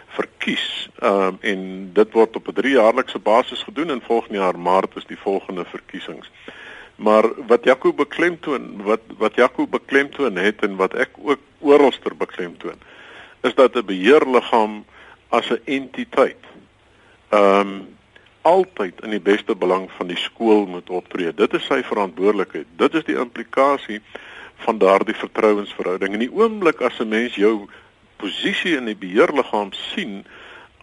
verkies 0.08 0.86
Ehm 0.96 1.28
um, 1.28 1.38
en 1.42 1.90
dit 1.94 2.12
word 2.12 2.36
op 2.36 2.48
'n 2.48 2.56
3-jaarlikse 2.62 3.20
basis 3.20 3.64
gedoen 3.64 3.90
en 3.90 4.02
volgende 4.02 4.38
jaar 4.38 4.60
Maart 4.60 4.96
is 4.96 5.06
die 5.06 5.20
volgende 5.20 5.66
verkiesings. 5.66 6.32
Maar 6.96 7.46
wat 7.48 7.64
Jaco 7.64 7.94
beklemtoon, 7.94 8.84
wat 8.84 9.00
wat 9.18 9.36
Jaco 9.36 9.68
beklemtoon 9.68 10.36
het 10.36 10.62
en 10.62 10.76
wat 10.76 10.94
ek 10.94 11.10
ook 11.22 11.40
oralster 11.60 12.16
beklemtoon, 12.16 12.80
is 13.42 13.56
dat 13.56 13.76
'n 13.76 13.86
beheerliggaam 13.86 14.86
as 15.30 15.50
'n 15.50 15.62
entiteit 15.66 16.44
ehm 17.30 17.60
um, 17.60 17.88
altyd 18.46 19.02
in 19.04 19.16
die 19.16 19.24
beste 19.24 19.56
belang 19.58 19.88
van 19.98 20.12
die 20.12 20.20
skool 20.22 20.68
moet 20.70 20.90
optree. 20.94 21.34
Dit 21.34 21.54
is 21.58 21.66
sy 21.66 21.82
verantwoordelikheid. 21.84 22.68
Dit 22.78 22.94
is 22.94 23.06
die 23.08 23.18
implikasie 23.18 24.02
van 24.66 24.78
daardie 24.78 25.18
vertrouensverhouding. 25.18 26.14
In 26.14 26.26
die 26.28 26.34
oomblik 26.34 26.82
as 26.86 27.00
'n 27.00 27.10
mens 27.10 27.36
jou 27.36 27.68
posisie 28.22 28.76
in 28.78 28.86
die 28.86 28.96
beheerliggaam 28.96 29.74
sien 29.74 30.26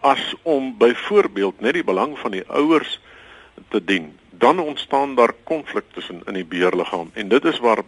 as 0.01 0.35
om 0.43 0.75
byvoorbeeld 0.77 1.61
net 1.61 1.73
die 1.73 1.87
belang 1.87 2.17
van 2.19 2.31
die 2.31 2.43
ouers 2.47 2.99
te 3.69 3.79
dien, 3.83 4.11
dan 4.29 4.59
ontstaan 4.59 5.15
daar 5.15 5.33
konflik 5.43 5.85
tussen 5.93 6.21
in 6.25 6.33
die 6.33 6.45
beheerliggaam 6.45 7.11
en 7.13 7.27
dit 7.27 7.45
is 7.45 7.59
waar 7.59 7.83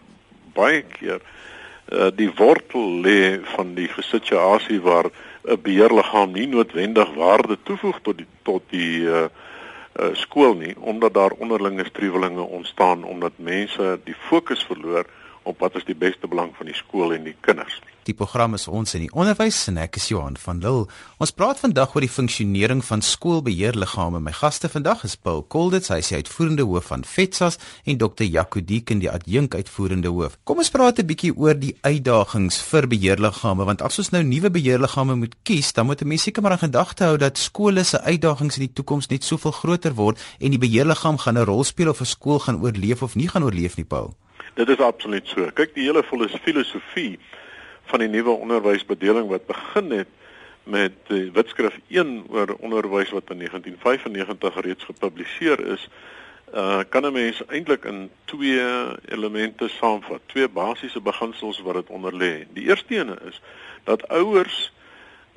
baie 0.54 0.82
keer 0.82 1.20
uh, 1.20 2.08
die 2.16 2.32
wortel 2.38 3.02
lê 3.04 3.40
van 3.56 3.74
die 3.76 3.90
situasie 4.00 4.82
waar 4.82 5.10
'n 5.44 5.62
beheerliggaam 5.62 6.32
nie 6.32 6.48
noodwendig 6.48 7.14
waarde 7.14 7.58
toevoeg 7.64 8.00
tot 8.02 8.18
die 8.18 8.28
tot 8.44 8.64
die 8.70 9.04
uh, 9.04 9.28
uh, 10.00 10.10
skool 10.14 10.56
nie 10.56 10.76
omdat 10.80 11.14
daar 11.14 11.32
onderlinge 11.32 11.86
striwelinge 11.86 12.42
ontstaan 12.42 13.04
omdat 13.04 13.32
mense 13.38 14.00
die 14.04 14.16
fokus 14.28 14.64
verloor 14.64 15.06
op 15.46 15.60
wat 15.60 15.76
is 15.76 15.86
die 15.86 15.96
beste 15.96 16.28
belang 16.28 16.54
van 16.58 16.66
die 16.66 16.76
skool 16.76 17.14
en 17.14 17.24
die 17.24 17.36
kinders. 17.46 17.82
Die 18.06 18.14
program 18.14 18.54
is 18.54 18.68
ons 18.70 18.94
in 18.94 19.08
die 19.08 19.14
onderwys 19.18 19.64
en 19.72 19.80
ek 19.82 19.96
is 19.98 20.12
Johan 20.12 20.36
van 20.38 20.60
Lille. 20.62 20.86
Ons 21.18 21.32
praat 21.34 21.58
vandag 21.58 21.96
oor 21.96 22.04
die 22.06 22.12
funksionering 22.12 22.84
van 22.86 23.02
skoolbeheerliggame. 23.02 24.22
My 24.22 24.34
gaste 24.36 24.70
vandag 24.70 25.02
is 25.08 25.16
Paul 25.18 25.42
Kolditz, 25.50 25.90
hy 25.90 25.98
is 26.04 26.12
die 26.12 26.20
uitvoerende 26.22 26.68
hoof 26.70 26.92
van 26.92 27.06
FETSAS 27.10 27.58
en 27.90 27.98
Dr. 27.98 28.28
Jaco 28.28 28.62
Deeken, 28.62 29.02
die 29.02 29.10
adjunk 29.10 29.58
uitvoerende 29.58 30.12
hoof. 30.14 30.38
Kom 30.46 30.62
ons 30.62 30.70
praat 30.70 31.00
'n 31.02 31.08
bietjie 31.10 31.34
oor 31.34 31.58
die 31.58 31.74
uitdagings 31.82 32.62
vir 32.62 32.88
beheerliggame 32.88 33.66
want 33.66 33.82
as 33.82 33.98
ons 33.98 34.12
nou 34.12 34.22
nuwe 34.22 34.52
beheerliggame 34.52 35.16
moet 35.16 35.36
kies, 35.44 35.74
dan 35.74 35.88
moet 35.88 36.02
'n 36.02 36.08
mens 36.08 36.22
seker 36.22 36.44
maar 36.44 36.58
in 36.62 36.70
gedagte 36.70 37.06
hou 37.06 37.18
dat 37.18 37.38
skole 37.38 37.84
se 37.84 38.02
uitdagings 38.02 38.58
in 38.58 38.68
die 38.68 38.74
toekoms 38.74 39.10
net 39.10 39.24
soveel 39.24 39.52
groter 39.52 39.94
word 39.96 40.20
en 40.40 40.52
die 40.52 40.62
beheerliggaam 40.62 41.18
gaan 41.18 41.38
'n 41.38 41.46
rol 41.46 41.64
speel 41.64 41.90
of 41.90 42.02
'n 42.02 42.06
skool 42.06 42.40
gaan 42.40 42.62
oorleef 42.62 43.02
of 43.02 43.16
nie 43.16 43.28
gaan 43.28 43.44
oorleef 43.44 43.78
nie, 43.78 43.86
Paul. 43.86 44.14
Dit 44.56 44.70
is 44.70 44.80
absoluut 44.80 45.28
so. 45.28 45.50
Kyk, 45.52 45.74
die 45.76 45.84
hele 45.84 46.00
filosofie 46.08 47.18
van 47.92 48.00
die 48.00 48.08
nuwe 48.08 48.38
onderwysbedeling 48.40 49.28
wat 49.28 49.50
begin 49.50 49.92
het 49.92 50.14
met 50.64 50.96
die 51.10 51.28
Wetskrif 51.36 51.76
1 51.92 52.14
oor 52.32 52.54
onderwys 52.64 53.12
wat 53.12 53.34
in 53.36 53.44
1995 53.44 54.62
reeds 54.64 54.88
gepubliseer 54.88 55.60
is, 55.76 55.84
uh 56.54 56.86
kan 56.90 57.04
'n 57.04 57.12
mens 57.14 57.44
eintlik 57.52 57.84
in 57.84 58.10
twee 58.32 58.64
elemente 59.12 59.68
saamvat, 59.68 60.22
twee 60.26 60.48
basiese 60.48 61.02
beginsels 61.02 61.60
wat 61.62 61.76
dit 61.76 61.90
onder 61.90 62.16
lê. 62.16 62.48
Die 62.54 62.68
eerste 62.72 62.96
een 62.96 63.12
is 63.28 63.42
dat 63.84 64.08
ouers 64.08 64.72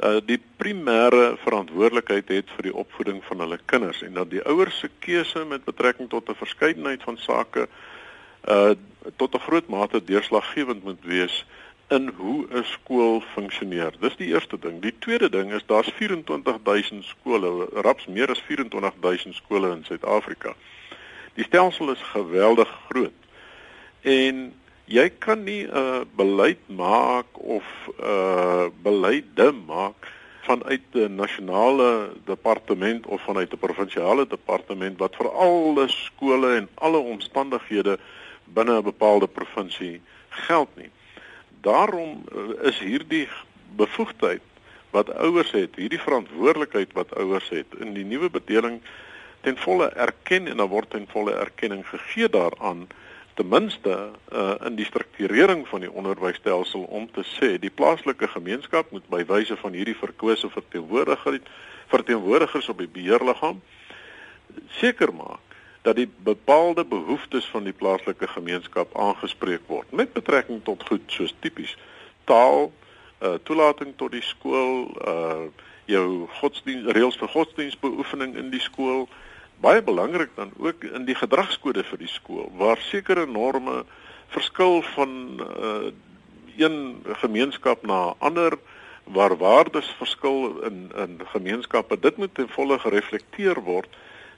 uh 0.04 0.20
die 0.24 0.40
primêre 0.62 1.34
verantwoordelikheid 1.42 2.28
het 2.28 2.54
vir 2.54 2.70
die 2.70 2.74
opvoeding 2.74 3.24
van 3.24 3.40
hulle 3.40 3.58
kinders 3.64 4.02
en 4.02 4.14
dat 4.14 4.30
die 4.30 4.42
ouers 4.46 4.78
se 4.78 4.90
keuse 4.98 5.44
met 5.44 5.64
betrekking 5.64 6.08
tot 6.08 6.28
'n 6.28 6.34
verskeidenheid 6.34 7.02
van 7.02 7.16
sake 7.16 7.60
uh 7.60 7.87
tot 9.16 9.34
'n 9.34 9.40
groot 9.40 9.68
mate 9.68 10.04
deurslaggewend 10.04 10.84
moet 10.84 11.04
wees 11.04 11.46
in 11.88 12.12
hoe 12.16 12.46
'n 12.50 12.64
skool 12.64 13.20
funksioneer. 13.20 13.92
Dis 14.00 14.16
die 14.16 14.32
eerste 14.32 14.58
ding. 14.58 14.82
Die 14.82 14.94
tweede 14.98 15.30
ding 15.30 15.52
is 15.52 15.66
daar's 15.66 15.92
24000 15.96 17.04
skole, 17.04 17.68
raps 17.72 18.06
meer 18.06 18.30
as 18.30 18.40
24000 18.40 19.34
skole 19.34 19.70
in 19.70 19.84
Suid-Afrika. 19.84 20.54
Die 21.34 21.44
stelsel 21.44 21.90
is 21.90 22.02
geweldig 22.02 22.68
groot. 22.88 23.18
En 24.00 24.54
jy 24.84 25.10
kan 25.18 25.42
nie 25.44 25.64
'n 25.64 25.76
uh, 25.76 26.00
beleid 26.16 26.62
maak 26.66 27.26
of 27.32 27.64
'n 27.86 28.04
uh, 28.04 28.66
beleide 28.82 29.52
maak 29.52 30.16
vanuit 30.40 30.82
'n 30.92 31.14
nasionale 31.14 32.10
departement 32.24 33.06
of 33.06 33.22
vanuit 33.22 33.52
'n 33.52 33.58
provinsiale 33.58 34.26
departement 34.26 34.98
wat 34.98 35.16
vir 35.16 35.30
alle 35.30 35.88
skole 35.88 36.56
en 36.56 36.68
alle 36.74 36.98
omstandighede 36.98 37.98
binne 38.54 38.78
'n 38.78 38.82
bepaalde 38.82 39.26
provinsie 39.26 40.00
geld 40.28 40.68
nie. 40.76 40.90
Daarom 41.60 42.24
eh, 42.32 42.68
is 42.68 42.78
hierdie 42.78 43.28
bevoegdheid 43.76 44.42
wat 44.90 45.14
ouers 45.14 45.50
het, 45.50 45.76
hierdie 45.76 46.00
verantwoordelikheid 46.00 46.92
wat 46.92 47.14
ouers 47.14 47.48
het 47.48 47.66
in 47.78 47.92
die 47.92 48.04
nuwe 48.04 48.30
bedeling 48.30 48.80
ten 49.40 49.56
volle 49.56 49.88
erken 49.88 50.48
en 50.48 50.56
dan 50.56 50.68
word 50.68 50.90
ten 50.90 51.06
volle 51.08 51.32
erkenning 51.32 51.86
gegee 51.86 52.28
daaraan 52.28 52.86
ten 53.34 53.48
minste 53.48 54.10
uh, 54.32 54.54
in 54.66 54.74
die 54.74 54.84
strukturering 54.84 55.68
van 55.68 55.80
die 55.80 55.92
onderwysstelsel 55.92 56.82
om 56.82 57.06
te 57.12 57.22
sê 57.38 57.54
die 57.62 57.70
plaaslike 57.70 58.28
gemeenskap 58.28 58.90
moet 58.90 59.06
by 59.12 59.22
wyse 59.28 59.56
van 59.60 59.76
hierdie 59.78 59.96
verkose 59.96 60.50
verteenwoordigers 60.50 61.44
verteenwoordigers 61.92 62.68
op 62.68 62.82
die 62.82 62.90
beheerliggaam 62.98 63.60
seker 64.80 65.14
maak 65.14 65.47
dat 65.82 65.96
die 65.96 66.10
bepaalde 66.24 66.84
behoeftes 66.84 67.46
van 67.46 67.64
die 67.64 67.72
plaaslike 67.72 68.28
gemeenskap 68.28 68.96
aangespreek 68.98 69.62
word 69.66 69.92
met 69.92 70.12
betrekking 70.12 70.64
tot 70.64 70.82
goed 70.88 71.04
soos 71.06 71.34
tipies 71.40 71.76
taal, 72.24 72.72
uh 73.22 73.38
toelating 73.42 73.94
tot 73.96 74.12
die 74.12 74.22
skool, 74.22 74.90
uh 75.06 75.48
jou 75.88 76.26
godsdienst 76.40 76.90
reëls 76.92 77.16
vir 77.16 77.30
godsdienstbeoefening 77.32 78.34
in 78.36 78.50
die 78.52 78.60
skool, 78.60 79.06
baie 79.64 79.80
belangrik 79.82 80.34
dan 80.36 80.52
ook 80.60 80.84
in 80.84 81.06
die 81.08 81.16
gedragskode 81.16 81.82
vir 81.88 82.02
die 82.02 82.10
skool 82.12 82.50
waar 82.60 82.78
sekere 82.90 83.24
norme 83.26 83.84
verskil 84.34 84.82
van 84.94 85.14
uh 85.46 85.90
een 86.58 87.04
gemeenskap 87.22 87.86
na 87.86 88.14
ander 88.18 88.58
waar 89.04 89.36
waardes 89.36 89.88
verskil 89.98 90.58
in 90.66 90.90
in 90.96 91.20
gemeenskappe. 91.24 91.98
Dit 92.00 92.16
moet 92.16 92.34
ten 92.34 92.48
volle 92.48 92.78
gereflekteer 92.78 93.62
word 93.62 93.88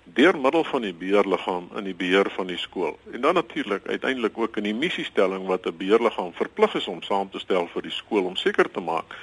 deur 0.04 0.38
middel 0.38 0.64
van 0.64 0.82
die 0.82 0.94
beheerliggaam 0.94 1.68
in 1.76 1.84
die 1.84 1.94
beheer 1.94 2.30
van 2.30 2.46
die 2.46 2.58
skool. 2.58 2.98
En 3.12 3.20
dan 3.20 3.34
natuurlik 3.34 3.86
uiteindelik 3.86 4.38
ook 4.38 4.56
in 4.56 4.62
die 4.62 4.74
missiestelling 4.74 5.46
wat 5.46 5.66
'n 5.66 5.76
beheerliggaam 5.76 6.32
verplig 6.32 6.74
is 6.74 6.86
om 6.86 7.02
saam 7.02 7.30
te 7.30 7.38
stel 7.38 7.66
vir 7.66 7.82
die 7.82 7.90
skool 7.90 8.24
om 8.24 8.36
seker 8.36 8.70
te 8.70 8.80
maak 8.80 9.14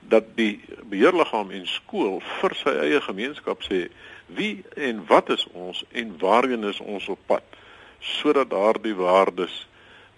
dat 0.00 0.24
die 0.34 0.60
beheerliggaam 0.88 1.50
en 1.50 1.66
skool 1.66 2.20
vir 2.40 2.54
sy 2.54 2.72
eie 2.84 3.00
gemeenskap 3.00 3.62
sê 3.62 3.88
wie 4.26 4.64
en 4.76 5.04
wat 5.06 5.28
is 5.30 5.46
ons 5.52 5.84
en 5.92 6.14
waarheen 6.18 6.64
is 6.64 6.80
ons 6.80 7.08
op 7.08 7.18
pad 7.26 7.42
sodat 8.00 8.50
daardie 8.50 8.94
waardes 8.94 9.66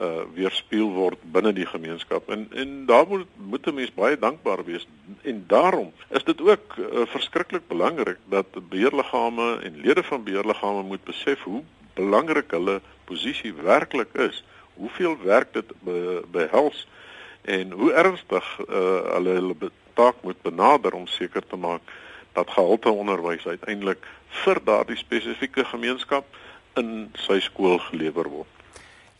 uh 0.00 0.22
weerspieël 0.34 0.90
word 0.90 1.18
binne 1.34 1.52
die 1.52 1.66
gemeenskap. 1.66 2.28
En 2.30 2.46
en 2.50 2.86
daar 2.86 3.06
moet 3.08 3.26
moet 3.36 3.66
'n 3.66 3.74
mens 3.74 3.94
baie 3.94 4.18
dankbaar 4.18 4.64
wees. 4.64 4.86
En 5.22 5.44
daarom 5.46 5.92
is 6.08 6.24
dit 6.24 6.40
ook 6.40 6.76
uh, 6.78 7.06
verskriklik 7.06 7.68
belangrik 7.68 8.18
dat 8.28 8.68
beheerliggame 8.68 9.58
en 9.62 9.80
lede 9.80 10.02
van 10.02 10.24
beheerliggame 10.24 10.82
moet 10.82 11.04
besef 11.04 11.42
hoe 11.42 11.62
belangrik 11.94 12.50
hulle 12.50 12.80
posisie 13.04 13.54
werklik 13.54 14.14
is. 14.14 14.44
Hoeveel 14.74 15.16
werk 15.22 15.52
dit 15.52 15.72
be, 15.80 16.22
behels 16.30 16.88
en 17.42 17.70
hoe 17.70 17.92
ernstig 17.92 18.60
uh, 18.68 19.12
hulle 19.14 19.30
hulle 19.30 19.70
taak 19.94 20.22
moet 20.22 20.42
benader 20.42 20.92
om 20.92 21.06
seker 21.06 21.46
te 21.46 21.56
maak 21.56 21.80
dat 22.32 22.50
gehalte 22.50 22.90
onderwys 22.90 23.46
uiteindelik 23.46 24.06
vir 24.28 24.64
daardie 24.64 24.96
spesifieke 24.96 25.64
gemeenskap 25.64 26.24
in 26.74 27.10
sy 27.12 27.40
skool 27.40 27.78
gelewer 27.78 28.28
word 28.28 28.61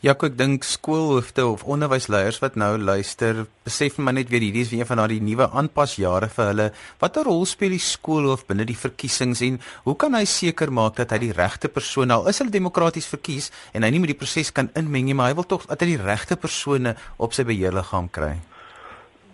Ja, 0.03 0.11
ek 0.17 0.33
dink 0.35 0.65
skoolhoofde 0.67 1.45
of 1.47 1.61
onderwysleiers 1.63 2.41
wat 2.43 2.57
nou 2.59 2.73
luister, 2.75 3.37
besef 3.63 4.01
maar 4.03 4.11
net 4.17 4.27
weer 4.33 4.43
hierdie 4.43 4.65
is 4.65 4.73
een 4.75 4.83
van 4.89 4.99
daardie 4.99 5.21
nuwe 5.23 5.45
aanpasjare 5.47 6.27
vir 6.33 6.49
hulle. 6.49 6.65
Watter 6.99 7.23
rol 7.23 7.45
speel 7.47 7.71
die 7.71 7.79
skoolhoof 7.79 8.43
binne 8.49 8.65
die 8.67 8.75
verkiesings 8.75 9.45
en 9.47 9.61
hoe 9.85 9.95
kan 9.95 10.19
hy 10.19 10.25
seker 10.27 10.75
maak 10.75 10.99
dat 10.99 11.15
hy 11.15 11.21
die 11.23 11.31
regte 11.37 11.71
persoon 11.71 12.11
al 12.11 12.27
is 12.27 12.43
hulle 12.43 12.51
demokraties 12.51 13.07
verkies 13.13 13.47
en 13.71 13.87
hy 13.87 13.93
nie 13.95 14.03
met 14.03 14.11
die 14.11 14.19
proses 14.19 14.51
kan 14.51 14.67
inmeng 14.75 15.07
nie, 15.07 15.15
maar 15.15 15.31
hy 15.31 15.39
wil 15.39 15.47
tog 15.47 15.69
dat 15.71 15.79
hy 15.79 15.93
die 15.93 16.03
regte 16.03 16.35
persone 16.35 16.97
op 17.15 17.31
sy 17.31 17.47
beheerliggaam 17.47 18.11
kry? 18.11 18.33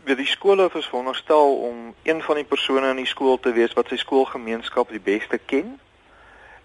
Wie 0.05 0.21
die 0.21 0.29
skoolhoof 0.29 0.77
is 0.77 0.93
veronderstel 0.93 1.57
om 1.65 1.95
een 2.05 2.21
van 2.29 2.43
die 2.43 2.49
persone 2.53 2.93
in 2.93 3.01
die 3.01 3.09
skool 3.09 3.41
te 3.41 3.57
wees 3.57 3.73
wat 3.73 3.89
sy 3.89 3.97
skoolgemeenskap 4.05 4.93
die 4.93 5.01
beste 5.01 5.41
ken 5.49 5.79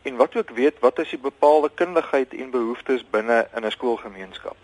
en 0.04 0.16
wat 0.16 0.36
ook 0.36 0.50
weet 0.58 0.78
wat 0.84 0.98
is 0.98 1.10
die 1.10 1.18
bepaalde 1.18 1.70
kundigheid 1.74 2.34
en 2.34 2.50
behoeftes 2.50 3.04
binne 3.10 3.48
in 3.54 3.66
'n 3.66 3.70
skoolgemeenskap. 3.70 4.56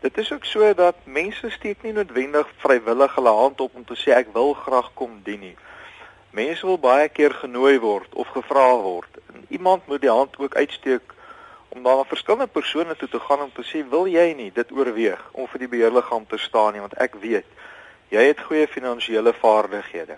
Dit 0.00 0.18
is 0.18 0.32
ook 0.32 0.44
so 0.44 0.74
dat 0.74 0.96
mense 1.04 1.50
steek 1.50 1.82
nie 1.82 1.92
noodwendig 1.92 2.48
vrywillig 2.56 3.14
hulle 3.14 3.34
hand 3.42 3.60
op 3.60 3.74
om 3.74 3.84
te 3.84 3.96
sê 3.96 4.10
ek 4.16 4.32
wil 4.32 4.52
graag 4.54 4.90
kom 4.94 5.20
dien 5.22 5.40
nie. 5.40 5.56
Mense 6.30 6.66
wil 6.66 6.78
baie 6.78 7.08
keer 7.08 7.34
genooi 7.34 7.78
word 7.78 8.14
of 8.14 8.28
gevra 8.28 8.76
word. 8.76 9.18
En 9.34 9.44
iemand 9.48 9.86
moet 9.86 10.00
die 10.00 10.10
hand 10.10 10.38
ook 10.38 10.54
uitsteek 10.54 11.02
om 11.70 11.82
dan 11.82 11.96
na 11.96 12.04
verskillende 12.04 12.46
persone 12.46 12.96
toe 12.96 13.08
te 13.08 13.20
gaan 13.20 13.42
om 13.42 13.52
te 13.52 13.62
sê 13.62 13.82
wil 13.88 14.08
jy 14.10 14.32
nie 14.34 14.50
dit 14.54 14.72
oorweeg 14.72 15.20
om 15.32 15.46
vir 15.52 15.62
die 15.64 15.70
beheerliggaam 15.74 16.26
te 16.26 16.38
staan 16.38 16.74
nie 16.74 16.82
want 16.82 16.96
ek 16.98 17.14
weet 17.22 17.46
jy 18.10 18.24
het 18.26 18.42
goeie 18.48 18.66
finansiële 18.66 19.32
vaardighede 19.38 20.16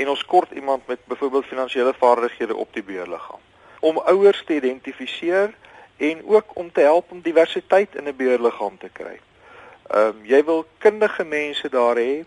en 0.00 0.12
ons 0.14 0.24
kort 0.24 0.56
iemand 0.56 0.86
met 0.88 1.04
byvoorbeeld 1.12 1.50
finansiële 1.52 1.92
vaardighede 1.98 2.56
op 2.56 2.72
die 2.72 2.84
beheerliggaam 2.86 3.49
om 3.80 3.98
ouers 3.98 4.42
te 4.46 4.54
identifiseer 4.54 5.54
en 5.96 6.22
ook 6.26 6.44
om 6.54 6.72
te 6.72 6.80
help 6.80 7.10
om 7.10 7.20
diversiteit 7.20 7.94
in 7.94 8.08
'n 8.08 8.16
beheerliggaam 8.16 8.78
te 8.78 8.88
kry. 8.92 9.20
Ehm 9.90 10.06
um, 10.06 10.20
jy 10.22 10.44
wil 10.44 10.66
kundige 10.78 11.24
mense 11.24 11.68
daar 11.68 11.96
hê. 11.96 12.24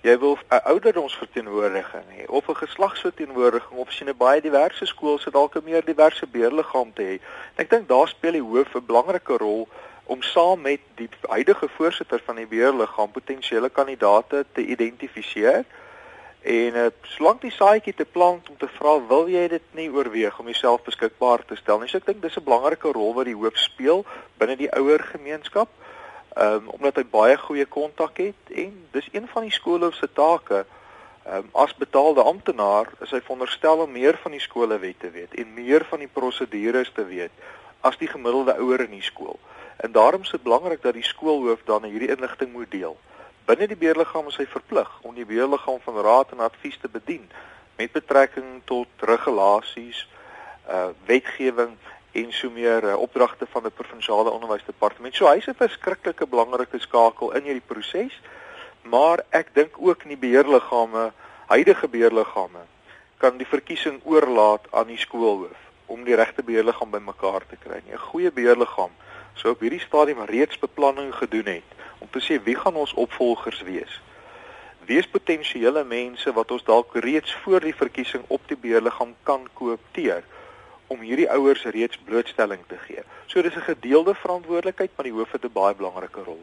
Jy 0.00 0.18
wil 0.18 0.38
'n 0.48 0.60
ouderdomsverteenwoordiging 0.64 2.04
hê 2.16 2.26
of 2.26 2.48
'n 2.48 2.56
geslagsverteenwoordiging 2.56 3.78
of 3.78 3.92
sien 3.92 4.08
'n 4.08 4.16
baie 4.16 4.40
diverse 4.40 4.86
skool 4.86 5.18
se 5.18 5.30
dalk 5.30 5.54
'n 5.54 5.64
meer 5.64 5.84
diverse 5.84 6.26
beheerliggaam 6.26 6.92
te 6.92 7.02
hê. 7.02 7.16
Ek 7.56 7.70
dink 7.70 7.88
daar 7.88 8.08
speel 8.08 8.32
die 8.32 8.48
hoof 8.50 8.74
'n 8.74 8.86
belangrike 8.86 9.36
rol 9.36 9.68
om 10.04 10.22
saam 10.22 10.60
met 10.60 10.80
die 10.94 11.08
huidige 11.28 11.68
voorsitter 11.68 12.22
van 12.24 12.36
die 12.36 12.46
beheerliggaam 12.46 13.10
potensiële 13.10 13.68
kandidaate 13.68 14.44
te 14.52 14.64
identifiseer 14.64 15.64
en 16.42 16.76
uh, 16.76 16.86
solank 17.02 17.42
die 17.44 17.52
saadjie 17.52 17.92
te 17.94 18.04
plant 18.04 18.48
om 18.48 18.56
te 18.56 18.68
vra 18.78 18.94
wil 19.08 19.28
jy 19.28 19.42
dit 19.52 19.74
nie 19.76 19.90
oorweeg 19.92 20.38
om 20.40 20.48
jouself 20.48 20.82
beskikbaar 20.86 21.44
te 21.44 21.56
stel 21.56 21.80
nie. 21.80 21.88
So 21.88 22.00
ek 22.00 22.06
dink 22.06 22.22
dis 22.22 22.36
'n 22.36 22.44
belangrike 22.44 22.92
rol 22.92 23.14
wat 23.14 23.28
die 23.28 23.36
hoof 23.36 23.56
speel 23.56 24.04
binne 24.38 24.56
die 24.56 24.72
ouer 24.72 25.04
gemeenskap. 25.12 25.68
Ehm 26.36 26.54
um, 26.54 26.68
omdat 26.68 26.96
hy 26.96 27.04
baie 27.04 27.36
goeie 27.36 27.66
kontak 27.66 28.16
het 28.16 28.54
en 28.54 28.86
dis 28.92 29.08
een 29.12 29.28
van 29.28 29.42
die 29.42 29.52
skoolhoof 29.52 29.94
se 29.94 30.08
take. 30.12 30.64
Ehm 31.26 31.36
um, 31.36 31.48
as 31.52 31.76
betaalde 31.76 32.22
amptenaar 32.22 32.88
is 33.00 33.10
hy 33.10 33.20
veronderstel 33.20 33.84
om 33.84 33.92
meer 33.92 34.16
van 34.22 34.32
die 34.32 34.40
skolewet 34.40 35.00
te 35.00 35.10
weet 35.10 35.34
en 35.34 35.54
meer 35.54 35.84
van 35.84 35.98
die 35.98 36.08
prosedures 36.08 36.92
te 36.94 37.04
weet 37.04 37.30
as 37.80 37.96
die 37.96 38.08
gemiddelde 38.08 38.56
ouer 38.56 38.80
in 38.80 38.96
die 38.96 39.04
skool. 39.04 39.38
En 39.76 39.92
daarom 39.92 40.22
is 40.22 40.30
dit 40.30 40.42
belangrik 40.42 40.82
dat 40.82 40.94
die 40.94 41.04
skoolhoof 41.04 41.60
dan 41.64 41.84
hierdie 41.84 42.12
inligting 42.16 42.52
moet 42.52 42.70
deel. 42.70 42.96
Binne 43.50 43.66
die 43.66 43.74
beheerliggaam 43.74 44.28
is 44.30 44.36
hy 44.38 44.44
verplig 44.46 44.90
om 45.02 45.16
die 45.16 45.24
beheerliggaam 45.26 45.80
van 45.82 45.96
raad 46.06 46.30
en 46.30 46.42
advies 46.44 46.76
te 46.78 46.88
bedien 46.88 47.24
met 47.80 47.90
betrekking 47.90 48.60
tot 48.68 49.02
regulasies, 49.10 50.04
uh 50.70 50.92
wetgewing 51.08 51.72
en 52.20 52.28
so 52.36 52.50
meer 52.54 52.86
uh, 52.92 52.94
opdragte 52.94 53.48
van 53.50 53.66
die 53.66 53.72
provinsiale 53.74 54.30
onderwysdepartement. 54.30 55.16
So 55.18 55.26
hy's 55.26 55.48
'n 55.50 55.58
verskriklike 55.58 56.28
belangrike 56.30 56.78
skakel 56.78 57.34
in 57.40 57.48
hierdie 57.48 57.66
proses. 57.72 58.14
Maar 58.82 59.24
ek 59.30 59.50
dink 59.54 59.74
ook 59.82 60.06
in 60.06 60.14
die 60.14 60.22
beheerliggame, 60.28 61.10
huidige 61.50 61.88
beheerliggame, 61.88 62.62
kan 63.18 63.36
die 63.36 63.50
verkiesing 63.56 63.98
oorlaat 64.04 64.70
aan 64.70 64.86
die 64.94 65.00
skoolhoof 65.06 65.58
om 65.86 66.04
die 66.04 66.14
regte 66.14 66.46
beheerliggaam 66.46 66.90
bymekaar 66.90 67.42
te 67.50 67.58
kry. 67.58 67.82
'n 67.82 67.98
Goeie 67.98 68.30
beheerliggaam 68.30 68.94
sou 69.34 69.58
op 69.58 69.60
hierdie 69.60 69.82
stadium 69.82 70.22
reeds 70.22 70.58
beplanning 70.58 71.14
gedoen 71.14 71.46
het 71.58 71.79
om 72.00 72.08
te 72.10 72.20
sê 72.24 72.40
wie 72.44 72.56
gaan 72.56 72.76
ons 72.80 72.94
opvolgers 72.94 73.62
wees. 73.68 74.00
Wie 74.88 74.98
is 74.98 75.08
potensiële 75.08 75.84
mense 75.84 76.32
wat 76.32 76.50
ons 76.50 76.64
dalk 76.64 76.96
reeds 77.04 77.34
voor 77.44 77.60
die 77.60 77.76
verkiesing 77.76 78.24
op 78.26 78.42
die 78.48 78.58
beheerliggaam 78.58 79.14
kan 79.22 79.48
koopteer 79.54 80.24
om 80.90 81.04
hierdie 81.06 81.28
ouers 81.30 81.62
reeds 81.70 82.00
blootstelling 82.04 82.64
te 82.66 82.78
gee. 82.86 83.04
So 83.26 83.42
dis 83.42 83.54
'n 83.56 83.68
gedeelde 83.72 84.14
verantwoordelikheid, 84.14 84.90
maar 84.96 85.06
die 85.06 85.14
hoof 85.14 85.32
het 85.32 85.44
'n 85.44 85.52
baie 85.52 85.74
belangrike 85.74 86.22
rol. 86.24 86.42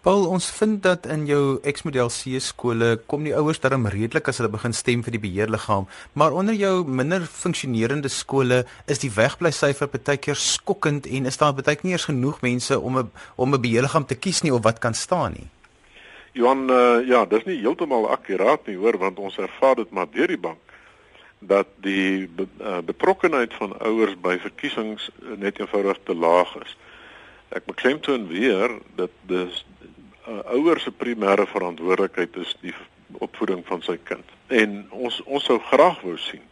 Paul, 0.00 0.22
ons 0.32 0.46
vind 0.56 0.78
dat 0.80 1.04
in 1.12 1.26
jou 1.28 1.58
X-model 1.68 2.08
C 2.08 2.38
skole 2.40 2.94
kom 3.04 3.26
die 3.26 3.34
ouers 3.36 3.58
darm 3.60 3.82
redelik 3.92 4.30
as 4.30 4.38
hulle 4.40 4.48
begin 4.48 4.72
stem 4.72 5.02
vir 5.04 5.12
die 5.12 5.20
beheerliggaam, 5.20 5.84
maar 6.16 6.32
onder 6.32 6.56
jou 6.56 6.86
minder 6.88 7.26
funksionerende 7.28 8.08
skole 8.08 8.62
is 8.88 9.02
die 9.02 9.10
wegbly 9.12 9.52
syfer 9.52 9.90
baie 9.92 10.16
keer 10.16 10.40
skokkend 10.40 11.04
en 11.04 11.28
is 11.28 11.36
daar 11.36 11.52
baie 11.52 11.76
keer 11.76 11.84
nie 11.84 11.98
eens 11.98 12.08
genoeg 12.08 12.40
mense 12.40 12.80
om 12.80 12.96
'n 12.98 13.10
om 13.36 13.52
'n 13.54 13.60
beheerliggaam 13.60 14.06
te 14.06 14.16
kies 14.16 14.40
nie 14.42 14.54
of 14.54 14.64
wat 14.64 14.80
kan 14.80 14.94
staan 14.94 15.32
nie. 15.36 15.48
Johan, 16.32 16.70
uh, 16.70 17.06
ja, 17.06 17.26
dis 17.26 17.44
nie 17.44 17.60
heeltemal 17.60 18.08
akkuraat 18.08 18.66
nie 18.66 18.76
hoor, 18.76 18.96
want 18.98 19.18
ons 19.18 19.36
ervaar 19.36 19.76
dit 19.76 19.90
maar 19.90 20.08
deur 20.10 20.28
die 20.28 20.40
bank 20.40 20.58
dat 21.40 21.66
die 21.76 22.26
be, 22.26 22.46
uh, 22.60 22.78
betrokkenheid 22.78 23.52
van 23.54 23.76
ouers 23.78 24.16
by 24.20 24.38
verkiesings 24.38 25.10
net 25.36 25.60
eenvoudig 25.60 25.98
te 26.04 26.14
laag 26.14 26.56
is. 26.64 26.76
Ek 27.50 27.64
beklemtoon 27.66 28.28
weer 28.30 28.76
dat 28.94 29.10
dis 29.26 29.64
uh, 30.28 30.38
ouers 30.54 30.82
se 30.86 30.92
primêre 30.94 31.46
verantwoordelikheid 31.50 32.36
is 32.36 32.54
die 32.62 32.74
opvoeding 33.18 33.64
van 33.66 33.82
sy 33.82 33.96
kind. 34.06 34.26
En 34.46 34.84
ons 34.90 35.18
ons 35.26 35.44
sou 35.44 35.58
graag 35.70 35.98
wou 36.06 36.14
sien 36.18 36.46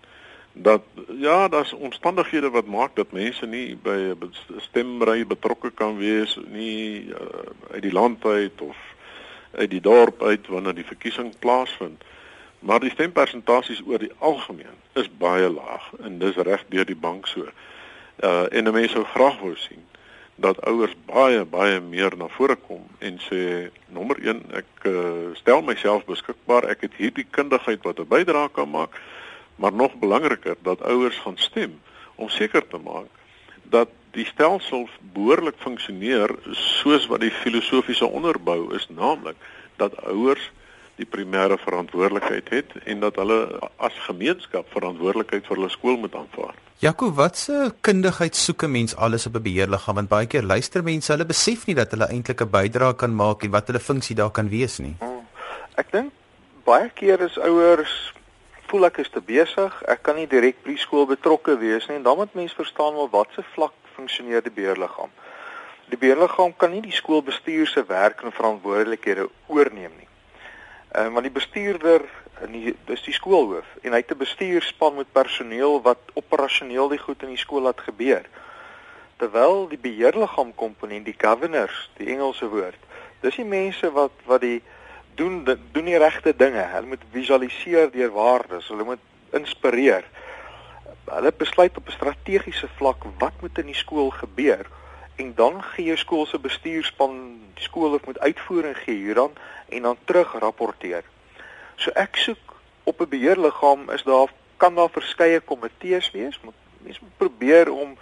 dat 0.59 0.83
ja, 1.23 1.49
daar's 1.49 1.73
omstandighede 1.73 2.51
wat 2.51 2.67
maak 2.67 2.97
dat 2.97 3.13
mense 3.15 3.47
nie 3.47 3.77
by 3.83 3.95
'n 4.11 4.33
stemry 4.65 5.27
betrokke 5.27 5.71
kan 5.71 5.97
wees 5.97 6.35
nie 6.51 7.07
uh, 7.15 7.17
uit 7.71 7.83
die 7.83 7.93
land 7.93 8.25
uit 8.25 8.61
of 8.61 8.77
uit 9.53 9.71
die 9.71 9.81
dorp 9.81 10.23
uit 10.23 10.47
wanneer 10.47 10.75
die 10.75 10.89
verkiesing 10.89 11.31
plaasvind. 11.39 12.03
Maar 12.59 12.81
die 12.81 12.91
stempersentasies 12.91 13.83
oor 13.87 13.99
die 13.99 14.13
algemeen 14.19 14.79
is 14.93 15.07
baie 15.19 15.47
laag 15.51 15.93
en 16.03 16.19
dis 16.19 16.37
reg 16.37 16.65
deur 16.69 16.85
die 16.85 16.99
bank 17.07 17.27
so. 17.27 17.47
Uh 18.19 18.47
en 18.51 18.73
mense 18.73 18.99
sou 18.99 19.05
graag 19.05 19.39
wou 19.39 19.55
sien 19.57 19.87
dat 20.38 20.61
ouers 20.70 20.94
baie 21.07 21.44
baie 21.44 21.81
meer 21.81 22.14
na 22.16 22.29
vore 22.31 22.57
kom 22.57 22.85
en 22.98 23.18
sê 23.27 23.70
nommer 23.94 24.18
1 24.22 24.42
ek 24.61 24.87
uh, 24.87 25.35
stel 25.35 25.62
myself 25.66 26.05
beskikbaar. 26.07 26.68
Ek 26.70 26.87
het 26.87 26.94
hierdie 26.94 27.27
kundigheid 27.31 27.83
wat 27.83 27.98
'n 27.98 28.09
bydrae 28.09 28.48
kan 28.55 28.70
maak 28.70 28.94
maar 29.59 29.72
nog 29.72 29.98
belangriker 29.98 30.57
dat 30.62 30.83
ouers 30.83 31.18
gaan 31.18 31.37
stem 31.37 31.81
om 32.14 32.29
seker 32.29 32.68
te 32.68 32.79
maak 32.79 33.11
dat 33.62 33.90
die 34.11 34.27
stelsel 34.27 34.88
behoorlik 35.12 35.59
funksioneer 35.59 36.31
soos 36.53 37.07
wat 37.11 37.20
die 37.20 37.35
filosofiese 37.42 38.07
onderbou 38.07 38.74
is 38.74 38.87
naamlik 38.88 39.37
dat 39.77 39.98
ouers 40.07 40.51
die 40.99 41.07
primêre 41.07 41.59
verantwoordelikheid 41.63 42.51
het 42.51 42.75
en 42.85 43.01
dat 43.05 43.19
hulle 43.21 43.39
as 43.77 43.95
gemeenskap 44.07 44.67
verantwoordelikheid 44.75 45.47
vir 45.47 45.57
hulle 45.57 45.71
skool 45.71 45.99
moet 46.03 46.15
aanvaar. 46.19 46.57
Jaco, 46.83 47.11
watse 47.15 47.73
kundigheid 47.87 48.37
soek 48.37 48.63
'n 48.65 48.71
mens 48.71 48.97
alles 48.97 49.27
op 49.27 49.37
'n 49.37 49.43
beheerliggaam 49.43 49.95
want 49.95 50.09
baie 50.09 50.27
keer 50.27 50.43
luister 50.43 50.83
mense, 50.83 51.13
hulle 51.13 51.25
besef 51.25 51.67
nie 51.67 51.75
dat 51.75 51.91
hulle 51.91 52.09
eintlik 52.11 52.41
'n 52.43 52.51
bydrae 52.51 52.95
kan 52.95 53.15
maak 53.15 53.43
en 53.43 53.51
wat 53.51 53.67
hulle 53.67 53.81
funksie 53.81 54.17
daar 54.17 54.31
kan 54.31 54.49
wees 54.49 54.79
nie. 54.79 54.95
Hmm. 54.99 55.27
Ek 55.77 55.93
dink 55.93 56.13
baie 56.65 56.91
keer 56.95 57.21
is 57.21 57.39
ouers 57.39 58.13
voel 58.69 58.85
ek 58.87 58.99
is 58.99 59.09
te 59.09 59.21
besig, 59.21 59.73
ek 59.89 60.03
kan 60.03 60.17
nie 60.17 60.27
direk 60.27 60.63
by 60.65 60.75
die 60.75 60.83
skool 60.83 61.07
betrokke 61.07 61.57
wees 61.59 61.87
nie 61.89 61.97
en 61.97 62.03
dan 62.03 62.17
moet 62.17 62.35
mens 62.35 62.53
verstaan 62.53 62.95
wel 62.95 63.09
watse 63.11 63.43
vlak 63.55 63.73
funksioneer 63.97 64.43
die 64.43 64.53
beheerliggaam. 64.53 65.11
Die 65.89 65.97
beheerliggaam 65.97 66.53
kan 66.57 66.71
nie 66.71 66.83
die 66.85 66.93
skoolbestuur 66.93 67.67
se 67.67 67.85
werk 67.89 68.21
en 68.23 68.33
verantwoordelikhede 68.33 69.29
oorneem 69.47 69.95
nie. 69.97 70.09
Ehm 70.92 71.07
uh, 71.07 71.12
want 71.12 71.27
die 71.27 71.35
bestuurder 71.35 72.05
in 72.40 72.53
die 72.53 72.74
dis 72.88 73.03
die 73.05 73.12
skoolhoof 73.12 73.66
en 73.83 73.92
hy 73.92 74.01
het 74.01 74.12
'n 74.14 74.22
bestuurspan 74.24 74.94
met 74.96 75.12
personeel 75.12 75.83
wat 75.83 75.98
operasioneel 76.14 76.88
die 76.88 76.98
goed 76.98 77.22
in 77.22 77.35
die 77.35 77.44
skool 77.44 77.62
laat 77.62 77.81
gebeur. 77.81 78.24
Terwyl 79.16 79.68
die 79.68 79.79
beheerliggaam 79.79 80.55
komponent, 80.55 81.05
die 81.05 81.18
governors, 81.18 81.90
die 81.96 82.09
Engelse 82.14 82.48
woord, 82.48 82.81
dis 83.20 83.37
die 83.37 83.44
mense 83.44 83.92
wat 83.92 84.14
wat 84.24 84.40
die 84.40 84.62
doen 85.14 85.44
doen 85.72 85.85
die 85.85 85.98
regte 85.98 86.37
dinge. 86.37 86.64
Hulle 86.72 86.87
moet 86.87 87.05
visualiseer 87.12 87.90
deur 87.90 88.12
waardes, 88.12 88.68
hulle 88.68 88.85
moet 88.85 89.05
inspireer. 89.33 90.05
Hulle 91.05 91.33
besluit 91.33 91.77
op 91.77 91.88
'n 91.88 91.98
strategiese 92.01 92.68
vlak 92.81 93.05
wat 93.18 93.40
moet 93.40 93.59
in 93.59 93.66
die 93.66 93.83
skool 93.85 94.11
gebeur 94.11 94.66
en 95.18 95.33
dan 95.35 95.62
gee 95.62 95.85
jou 95.85 95.96
skool 95.98 96.26
se 96.26 96.38
bestuurspan 96.38 97.14
die 97.54 97.66
skool 97.66 97.98
moet 98.04 98.18
uitvoering 98.18 98.76
gee 98.76 98.94
hierdan 98.94 99.33
en 99.68 99.83
dan 99.83 99.96
terug 100.04 100.35
rapporteer. 100.38 101.04
So 101.76 101.90
ek 101.94 102.16
soek 102.16 102.54
op 102.85 103.00
'n 103.00 103.09
beheerliggaam 103.09 103.90
is 103.90 104.02
daar 104.02 104.31
kan 104.57 104.74
daar 104.74 104.90
verskeie 104.90 105.40
komitees 105.40 106.11
wees. 106.11 106.40
Mens 106.78 107.00
moet 107.00 107.16
probeer 107.16 107.70
om 107.72 107.96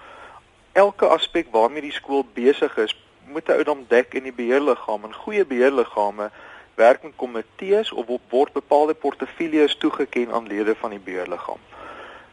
elke 0.73 1.07
aspek 1.07 1.47
waarmee 1.51 1.81
die 1.81 1.93
skool 1.93 2.27
besig 2.35 2.77
is, 2.77 2.97
moet 3.25 3.49
ou 3.51 3.63
dan 3.63 3.85
dek 3.89 4.15
in 4.15 4.23
die 4.23 4.33
beheerliggaam. 4.33 5.05
En 5.05 5.15
goeie 5.15 5.45
beheerliggame 5.45 6.31
werk 6.75 7.03
met 7.03 7.17
komitees 7.17 7.93
of 7.93 8.07
word 8.29 8.53
bepaalde 8.53 8.95
portefeuilles 8.95 9.77
toegeken 9.77 10.33
aan 10.33 10.47
lede 10.47 10.75
van 10.75 10.91
die 10.91 11.01
beheerliggaam. 11.01 11.61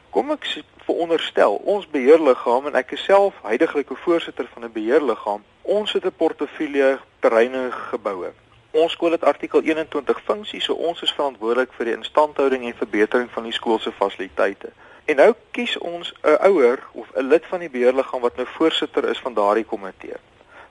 Kom 0.09 0.31
ek 0.31 0.45
veronderstel 0.85 1.55
ons 1.55 1.87
beheerliggaam 1.89 2.67
en 2.67 2.75
ek 2.75 2.91
is 2.91 3.03
self 3.03 3.33
huidigelike 3.41 3.95
voorsitter 3.95 4.47
van 4.53 4.63
'n 4.65 4.71
beheerliggaam. 4.71 5.43
Ons 5.61 5.93
het 5.93 6.05
'n 6.05 6.15
portefeulje 6.17 6.99
terreine 7.19 7.71
geboue. 7.71 8.31
Ons 8.71 8.91
skool 8.91 9.11
het 9.11 9.23
artikel 9.23 9.61
21 9.61 10.21
funksies, 10.23 10.63
so 10.63 10.73
ons 10.73 11.01
is 11.01 11.13
verantwoordelik 11.13 11.73
vir 11.77 11.85
die 11.85 11.95
instandhouding 11.95 12.65
en 12.65 12.73
verbetering 12.73 13.29
van 13.31 13.43
die 13.43 13.53
skool 13.53 13.79
se 13.79 13.91
fasiliteite. 13.91 14.69
En 15.05 15.15
nou 15.15 15.33
kies 15.51 15.77
ons 15.77 16.13
'n 16.23 16.37
ouer 16.47 16.79
of 16.91 17.07
'n 17.15 17.27
lid 17.27 17.45
van 17.45 17.59
die 17.59 17.69
beheerliggaam 17.69 18.21
wat 18.21 18.35
nou 18.35 18.47
voorsitter 18.47 19.09
is 19.09 19.19
van 19.19 19.33
daardie 19.33 19.65
komitee. 19.65 20.15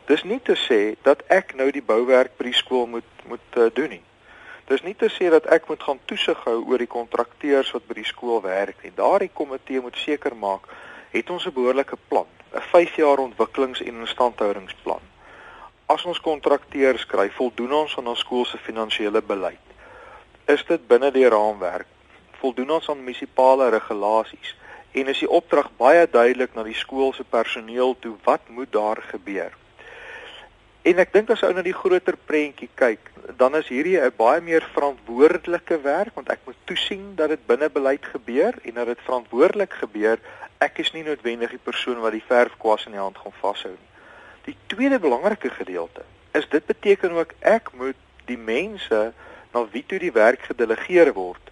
Dis 0.04 0.22
nie 0.22 0.40
te 0.42 0.56
sê 0.56 1.02
dat 1.02 1.22
ek 1.26 1.54
nou 1.54 1.70
die 1.70 1.82
bouwerk 1.82 2.36
by 2.36 2.44
die 2.44 2.60
skool 2.62 2.86
moet 2.86 3.10
moet 3.26 3.56
uh, 3.56 3.66
doen 3.72 3.88
nie. 3.88 4.02
Dis 4.68 4.82
nie 4.82 4.94
te 4.94 5.08
sê 5.10 5.30
dat 5.30 5.46
ek 5.46 5.68
moet 5.68 5.82
gaan 5.82 6.00
toesig 6.04 6.44
hou 6.44 6.58
oor 6.64 6.78
die 6.78 6.90
kontrakteurs 6.90 7.72
wat 7.72 7.86
by 7.88 7.94
die 7.94 8.08
skool 8.08 8.42
werk 8.42 8.82
nie. 8.82 8.92
Daardie 8.96 9.30
komitee 9.34 9.80
moet 9.80 9.96
seker 9.96 10.36
maak 10.36 10.68
het 11.12 11.30
ons 11.30 11.46
'n 11.46 11.52
behoorlike 11.52 11.96
plan, 12.08 12.26
'n 12.54 12.60
5 12.60 12.96
jaar 12.96 13.18
ontwikkelings- 13.18 13.82
en 13.82 14.00
instandhoudingsplan 14.00 15.00
as 15.86 16.04
ons 16.04 16.20
kontrakteurs 16.20 17.06
kry, 17.06 17.30
voldoen 17.30 17.72
ons 17.72 17.98
aan 17.98 18.06
ons 18.06 18.18
skool 18.18 18.44
se 18.44 18.58
finansiële 18.58 19.22
beleid? 19.22 19.60
Is 20.46 20.64
dit 20.64 20.88
binne 20.88 21.10
die 21.10 21.28
raamwerk? 21.28 21.86
voldoen 22.42 22.70
ons 22.74 22.88
aan 22.90 23.04
munisipale 23.06 23.68
regulasies 23.70 24.54
en 24.98 25.10
is 25.12 25.20
die 25.22 25.30
opdrag 25.30 25.68
baie 25.78 26.06
duidelik 26.10 26.56
na 26.56 26.64
die 26.66 26.76
skool 26.76 27.12
se 27.16 27.24
personeel 27.36 27.94
toe 28.02 28.16
wat 28.26 28.48
moet 28.56 28.72
daar 28.74 29.00
gebeur. 29.12 29.54
En 30.82 30.98
ek 30.98 31.12
dink 31.14 31.28
as 31.30 31.42
ou 31.46 31.52
na 31.54 31.62
die 31.62 31.76
groter 31.76 32.16
prentjie 32.26 32.66
kyk, 32.74 33.10
dan 33.38 33.54
is 33.54 33.68
hierdie 33.70 34.00
'n 34.02 34.14
baie 34.18 34.40
meer 34.42 34.64
verantwoordelike 34.74 35.78
werk 35.82 36.14
want 36.18 36.30
ek 36.34 36.40
moet 36.46 36.58
toesien 36.66 37.14
dat 37.14 37.28
dit 37.28 37.46
binne 37.46 37.68
beleid 37.70 38.04
gebeur 38.14 38.58
en 38.64 38.74
dat 38.74 38.86
dit 38.86 39.04
verantwoordelik 39.06 39.72
gebeur. 39.72 40.18
Ek 40.58 40.78
is 40.78 40.92
nie 40.92 41.04
noodwendig 41.04 41.50
die 41.50 41.66
persoon 41.70 42.00
wat 42.02 42.12
die 42.12 42.26
verfkwas 42.26 42.86
in 42.86 42.92
die 42.98 43.00
hand 43.00 43.18
gaan 43.18 43.38
vashou 43.40 43.70
nie. 43.70 43.90
Die 44.44 44.56
tweede 44.66 44.98
belangrike 44.98 45.50
gedeelte 45.50 46.02
is 46.32 46.48
dit 46.48 46.66
beteken 46.66 47.12
ook 47.12 47.34
ek 47.40 47.70
moet 47.78 47.96
die 48.26 48.38
mense 48.38 49.12
na 49.54 49.66
wie 49.70 49.84
toe 49.86 49.98
die 49.98 50.12
werk 50.12 50.42
gedelegeer 50.50 51.12
word 51.14 51.50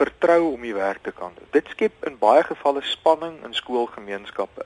vertrou 0.00 0.52
om 0.54 0.62
die 0.62 0.74
werk 0.74 1.02
te 1.02 1.12
kan 1.12 1.32
doen. 1.36 1.48
Dit 1.52 1.68
skep 1.68 2.06
in 2.08 2.16
baie 2.18 2.42
gevalle 2.48 2.80
spanning 2.82 3.44
in 3.44 3.52
skoolgemeenskappe. 3.54 4.64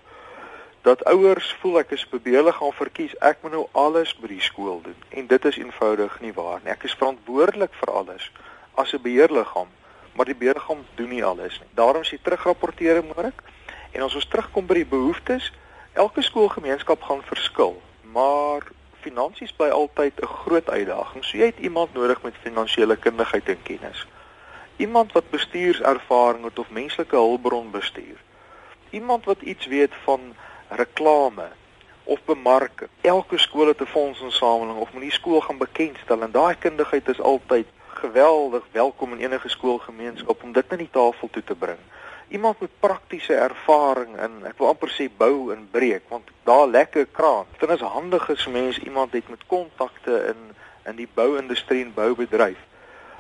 Dat 0.84 1.04
ouers 1.08 1.52
voel 1.60 1.78
ek 1.80 1.94
is 1.96 2.04
bebeelig 2.12 2.56
gaan 2.60 2.74
verkies, 2.76 3.14
ek 3.24 3.40
moet 3.42 3.54
nou 3.56 3.62
alles 3.72 4.12
by 4.20 4.28
die 4.28 4.42
skool 4.44 4.82
doen 4.84 4.98
en 5.16 5.26
dit 5.30 5.48
is 5.50 5.58
eenvoudig 5.58 6.18
nie 6.20 6.32
waar 6.36 6.60
nie. 6.60 6.72
Ek 6.74 6.84
is 6.84 6.96
verantwoordelik 7.00 7.72
vir 7.80 7.92
alles 8.00 8.30
as 8.74 8.92
'n 8.92 9.02
beheerliggaam, 9.02 9.70
maar 10.12 10.28
die 10.28 10.36
beheerliggaam 10.36 10.84
doen 10.94 11.08
nie 11.08 11.24
alles 11.24 11.58
nie. 11.60 11.70
Daarom 11.74 12.02
is 12.02 12.10
die 12.10 12.22
terugrapportering 12.22 13.08
belangrik. 13.08 13.42
En 13.92 14.02
as 14.02 14.14
ons 14.14 14.28
terugkom 14.28 14.66
by 14.66 14.74
die 14.74 14.92
behoeftes, 14.96 15.52
elke 15.92 16.22
skoolgemeenskap 16.22 17.02
gaan 17.02 17.22
verskil, 17.22 17.82
maar 18.02 18.62
finansies 19.00 19.52
bly 19.52 19.68
altyd 19.68 20.20
'n 20.20 20.26
groot 20.26 20.70
uitdaging. 20.70 21.24
So 21.24 21.36
jy 21.36 21.46
het 21.46 21.58
iemand 21.58 21.94
nodig 21.94 22.22
met 22.22 22.34
finansiële 22.42 22.96
kundigheid 22.96 23.48
en 23.48 23.62
kennis 23.62 24.06
iemand 24.76 25.12
wat 25.12 25.30
bestuurservaring 25.30 26.44
het 26.44 26.58
of 26.58 26.70
menslike 26.70 27.16
hulpbron 27.16 27.70
bestuur. 27.70 28.16
Iemand 28.90 29.24
wat 29.24 29.42
iets 29.42 29.66
weet 29.66 29.92
van 30.04 30.20
reklame 30.68 31.48
of 32.04 32.20
bemarking. 32.24 32.90
Elke 33.00 33.38
skool 33.38 33.66
het 33.66 33.80
'n 33.80 33.86
fondsinsameling 33.86 34.78
of 34.78 34.92
moet 34.92 35.02
die 35.02 35.10
skool 35.10 35.40
gaan 35.40 35.58
bekendstel 35.58 36.22
en 36.22 36.30
daai 36.30 36.54
kundigheid 36.58 37.08
is 37.08 37.20
altyd 37.20 37.66
geweldig 37.94 38.62
welkom 38.70 39.12
in 39.12 39.18
enige 39.18 39.48
skoolgemeenskap 39.48 40.42
om 40.42 40.52
dit 40.52 40.70
na 40.70 40.76
die 40.76 40.90
tafel 40.90 41.28
toe 41.30 41.44
te 41.44 41.54
bring. 41.54 41.78
Iemand 42.28 42.60
met 42.60 42.80
praktiese 42.80 43.34
ervaring 43.34 44.20
in 44.20 44.46
ek 44.46 44.58
wil 44.58 44.68
amper 44.68 44.90
sê 44.90 45.08
bou 45.16 45.52
en 45.52 45.68
breek 45.70 46.02
want 46.08 46.28
daar 46.42 46.66
lekker 46.66 47.06
kraan. 47.06 47.46
Dit 47.58 47.70
is 47.70 47.80
handig 47.80 48.30
as 48.30 48.46
mens 48.46 48.78
iemand 48.78 49.12
het 49.12 49.28
met 49.28 49.46
kontakte 49.46 50.24
in 50.34 50.52
in 50.84 50.96
die 50.96 51.08
bouindustrie 51.14 51.84
en 51.84 51.94
boubedryf. 51.94 52.58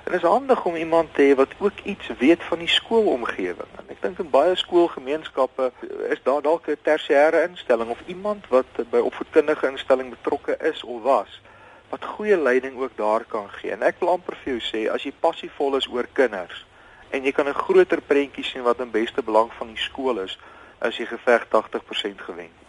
En 0.04 0.12
dit 0.12 0.22
is 0.22 0.28
handig 0.28 0.64
om 0.64 0.76
iemand 0.76 1.14
te 1.14 1.22
hê 1.22 1.34
wat 1.34 1.48
ook 1.58 1.78
iets 1.82 2.10
weet 2.18 2.42
van 2.42 2.58
die 2.58 2.68
skoolomgewing. 2.68 3.70
En 3.80 3.88
ek 3.88 4.02
dink 4.02 4.18
in 4.18 4.30
baie 4.30 4.54
skoolgemeenskappe 4.54 5.72
is 6.12 6.20
daar 6.22 6.42
dalk 6.42 6.68
'n 6.68 6.76
tersiêre 6.82 7.42
instelling 7.48 7.90
of 7.90 8.02
iemand 8.06 8.48
wat 8.48 8.66
by 8.90 8.98
opvoedkundige 8.98 9.66
instelling 9.66 10.10
betrokke 10.10 10.56
is 10.60 10.84
of 10.84 11.02
was 11.02 11.40
wat 11.88 12.04
goeie 12.04 12.36
leiding 12.36 12.76
ook 12.76 12.96
daar 12.96 13.24
kan 13.24 13.50
gee. 13.50 13.70
En 13.70 13.82
ek 13.82 13.96
wil 13.98 14.08
amper 14.08 14.36
vir 14.42 14.52
jou 14.52 14.62
sê 14.62 14.80
as 14.92 15.04
jy 15.06 15.12
passievol 15.20 15.76
is 15.76 15.86
oor 15.86 16.06
kinders 16.12 16.64
en 17.10 17.22
jy 17.22 17.32
kan 17.32 17.48
'n 17.48 17.54
groter 17.54 18.00
prentjie 18.00 18.44
sien 18.44 18.62
wat 18.62 18.80
in 18.80 18.90
beste 18.90 19.22
belang 19.22 19.52
van 19.58 19.66
die 19.66 19.82
skool 19.88 20.18
is, 20.18 20.38
as 20.78 20.96
jy 20.96 21.06
geveg 21.06 21.46
80% 21.48 22.20
gewen. 22.20 22.63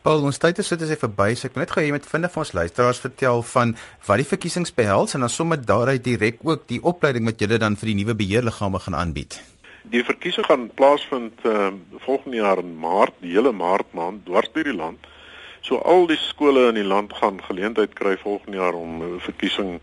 Paul, 0.00 0.22
ons 0.24 0.38
tyd 0.40 0.56
is 0.62 0.68
dit 0.72 0.80
is 0.80 0.96
verby. 0.96 1.34
So 1.36 1.44
ek 1.50 1.56
wil 1.56 1.60
net 1.60 1.72
gou 1.74 1.82
hê 1.82 1.90
jy 1.90 1.92
moet 1.92 2.06
vind 2.08 2.24
vir 2.32 2.40
ons 2.40 2.52
luisteraars 2.56 3.00
vertel 3.04 3.42
van 3.50 3.72
wat 4.06 4.20
die 4.22 4.28
verkiesings 4.30 4.72
behels 4.72 5.12
en 5.12 5.26
dan 5.26 5.32
sommer 5.32 5.58
daaruit 5.60 6.00
direk 6.06 6.38
ook 6.40 6.62
die 6.72 6.78
opleiding 6.80 7.26
wat 7.28 7.42
julle 7.42 7.58
dan 7.60 7.76
vir 7.76 7.90
die 7.90 7.96
nuwe 7.98 8.14
beheerliggame 8.16 8.80
gaan 8.80 8.96
aanbied. 8.96 9.36
Die 9.92 10.00
verkiesing 10.00 10.46
gaan 10.48 10.70
plaasvind 10.78 11.44
uh, 11.44 11.66
volgende 12.06 12.40
jaar 12.40 12.62
in 12.62 12.70
Maart, 12.80 13.12
die 13.20 13.34
hele 13.34 13.52
Maart 13.52 13.92
maand 13.92 14.24
dwars 14.24 14.48
deur 14.54 14.70
die 14.70 14.76
land. 14.78 15.04
So 15.60 15.82
al 15.84 16.08
die 16.08 16.16
skole 16.16 16.70
in 16.70 16.80
die 16.80 16.86
land 16.86 17.12
gaan 17.20 17.42
geleentheid 17.44 17.92
kry 17.98 18.14
volgende 18.22 18.56
jaar 18.56 18.78
om 18.78 19.02
'n 19.04 19.20
verkiesing 19.20 19.82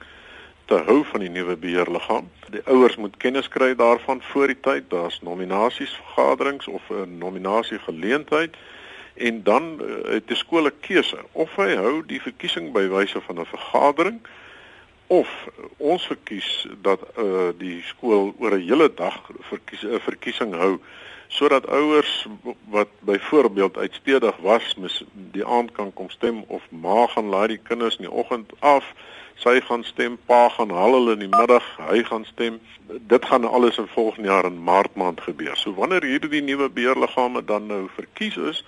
te 0.66 0.82
hou 0.88 1.04
van 1.12 1.22
die 1.22 1.30
nuwe 1.30 1.58
beheerliggaam. 1.62 2.26
Die 2.50 2.66
ouers 2.66 2.98
moet 2.98 3.22
kennis 3.22 3.54
kry 3.54 3.76
daarvan 3.76 4.26
voor 4.34 4.48
die 4.48 4.60
tyd. 4.62 4.90
Daar's 4.90 5.22
nominasies 5.22 5.94
vergaderings 6.02 6.68
of 6.68 6.82
'n 6.90 7.18
nominasie 7.22 7.80
geleentheid 7.86 8.58
en 9.18 9.44
dan 9.44 9.82
uh, 9.82 10.14
het 10.14 10.28
die 10.28 10.36
skool 10.36 10.66
'n 10.66 10.80
keuse 10.80 11.18
of 11.32 11.56
hy 11.56 11.76
hou 11.76 12.06
die 12.06 12.22
verkiesing 12.22 12.72
by 12.72 12.88
wyse 12.88 13.22
van 13.22 13.40
'n 13.40 13.46
vergadering 13.46 14.20
of 15.08 15.30
ons 15.78 16.06
verkies 16.06 16.68
dat 16.82 17.00
uh, 17.18 17.50
die 17.58 17.82
skool 17.82 18.34
oor 18.40 18.58
'n 18.58 18.68
hele 18.68 18.94
dag 18.94 19.22
verkies 19.50 19.84
'n 19.84 20.00
verkiesing 20.00 20.54
hou 20.54 20.80
sodat 21.28 21.68
ouers 21.68 22.28
wat 22.70 22.88
byvoorbeeld 23.00 23.78
uitstedig 23.78 24.36
was 24.38 24.76
mis 24.76 25.04
die 25.14 25.46
aand 25.46 25.72
kan 25.72 25.94
kom 25.94 26.10
stem 26.10 26.44
of 26.48 26.64
ma 26.70 27.08
gaan 27.08 27.30
laai 27.30 27.48
die 27.48 27.64
kinders 27.64 27.98
in 27.98 28.06
die 28.08 28.18
oggend 28.24 28.52
af 28.60 28.94
sy 29.38 29.60
gaan 29.62 29.84
stem 29.84 30.18
pa 30.26 30.48
gaan 30.50 30.72
haal 30.74 30.96
hulle 30.98 31.14
in 31.18 31.26
die 31.26 31.34
middag 31.34 31.66
hy 31.90 32.02
gaan 32.08 32.26
stem. 32.26 32.58
Dit 33.12 33.26
gaan 33.30 33.46
alles 33.46 33.78
in 33.78 33.90
volgende 33.94 34.30
jaar 34.30 34.46
in 34.50 34.64
maart 34.64 34.96
maand 34.96 35.22
gebeur. 35.22 35.58
So 35.58 35.74
wanneer 35.78 36.06
hierdie 36.06 36.42
nuwe 36.42 36.70
beheerliggame 36.70 37.44
dan 37.46 37.68
nou 37.70 37.86
verkies 37.94 38.38
is 38.38 38.64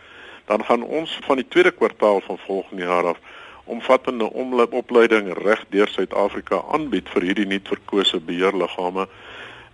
dan 0.50 0.66
gaan 0.66 0.84
ons 0.84 1.12
van 1.28 1.38
die 1.38 1.48
tweede 1.48 1.72
kwartaal 1.72 2.22
van 2.26 2.38
volgende 2.46 2.84
jaar 2.84 3.14
af 3.14 3.20
omvattende 3.70 4.30
opleiding 4.82 5.34
reg 5.38 5.66
deur 5.70 5.88
Suid-Afrika 5.88 6.64
aanbied 6.74 7.10
vir 7.14 7.28
hierdie 7.28 7.46
nuut 7.46 7.68
verkose 7.70 8.18
beheerliggame. 8.20 9.06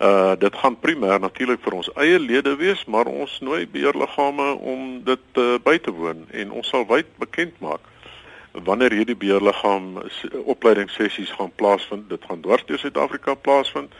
Uh 0.04 0.34
dit 0.40 0.56
gaan 0.62 0.76
primêr 0.84 1.20
natuurlik 1.24 1.62
vir 1.64 1.78
ons 1.80 1.92
eie 2.04 2.20
lede 2.20 2.58
wees, 2.60 2.84
maar 2.86 3.08
ons 3.08 3.40
nooi 3.40 3.64
beheerliggame 3.72 4.50
om 4.74 4.82
dit 5.08 5.40
uh, 5.40 5.56
by 5.64 5.78
te 5.80 5.94
woon 5.96 6.26
en 6.32 6.52
ons 6.52 6.68
sal 6.68 6.84
wyd 6.92 7.08
bekend 7.24 7.56
maak 7.64 7.92
wanneer 8.68 8.92
hierdie 8.92 9.16
beheerliggaam 9.20 10.04
opleidingssessies 10.44 11.32
gaan 11.40 11.52
plaasvind. 11.56 12.10
Dit 12.10 12.24
gaan 12.28 12.44
dwars 12.44 12.64
deur 12.68 12.80
Suid-Afrika 12.80 13.36
plaasvind. 13.36 13.96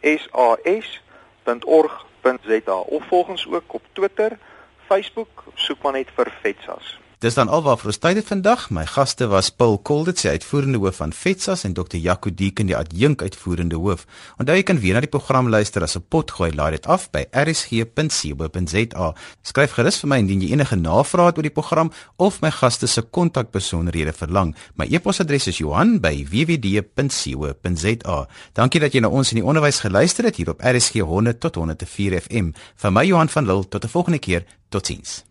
S 0.00 0.28
A 0.34 0.56
S 0.64 1.04
www.org.za 1.46 2.72
of 2.74 3.06
volg 3.06 3.28
ons 3.28 3.46
ook 3.46 3.74
op 3.74 3.82
Twitter, 3.92 4.38
Facebook, 4.86 5.44
soek 5.54 5.82
maar 5.82 5.92
net 5.92 6.10
vir 6.14 6.32
Vetsas. 6.42 7.05
Dis 7.26 7.34
dan 7.34 7.48
alwaar 7.50 7.74
vir 7.80 7.90
ons 7.90 7.98
tyd 7.98 8.20
het 8.20 8.28
vandag. 8.30 8.68
My 8.70 8.84
gaste 8.86 9.26
was 9.26 9.48
Paul 9.50 9.80
Kolditz, 9.82 10.22
die 10.22 10.30
uitvoerende 10.36 10.78
hoof 10.78 11.00
van 11.00 11.10
FETSAS 11.10 11.64
en 11.66 11.74
Dr. 11.74 11.98
Jaco 11.98 12.30
Deeken, 12.30 12.70
die 12.70 12.78
adjunk 12.78 13.18
uitvoerende 13.26 13.74
hoof. 13.82 14.06
Onthou 14.38 14.54
jy 14.54 14.62
kan 14.68 14.78
weer 14.78 14.94
na 14.94 15.02
die 15.02 15.10
program 15.10 15.50
luister 15.50 15.82
as 15.82 15.98
'n 15.98 16.06
potgooi. 16.06 16.54
Laai 16.54 16.78
dit 16.78 16.86
af 16.86 17.10
by 17.10 17.26
rsg.co.za. 17.34 19.14
Skryf 19.42 19.74
gerus 19.74 19.98
vir 19.98 20.08
my 20.08 20.18
indien 20.18 20.40
jy 20.40 20.52
enige 20.52 20.76
navrae 20.76 21.26
het 21.26 21.36
oor 21.36 21.42
die 21.42 21.50
program 21.50 21.90
of 22.16 22.40
my 22.42 22.50
gaste 22.50 22.86
se 22.86 23.02
kontakbesonderhede 23.02 24.12
verlang. 24.12 24.54
My 24.76 24.86
e-posadres 24.86 25.46
is 25.46 25.58
Johan@wwd.co.za. 25.58 28.28
Dankie 28.52 28.80
dat 28.80 28.92
jy 28.92 29.00
na 29.00 29.08
ons 29.08 29.32
in 29.32 29.38
die 29.38 29.46
onderwys 29.46 29.80
geluister 29.80 30.24
het 30.24 30.36
hier 30.36 30.50
op 30.50 30.60
RSG 30.60 31.00
100 31.00 31.40
tot 31.40 31.54
104 31.54 32.20
FM. 32.20 32.52
Vir 32.76 32.92
my 32.92 33.04
Johan 33.04 33.28
van 33.28 33.46
Lille 33.46 33.68
tot 33.68 33.84
'n 33.84 33.88
volgende 33.88 34.18
keer. 34.18 34.44
Totsiens. 34.68 35.25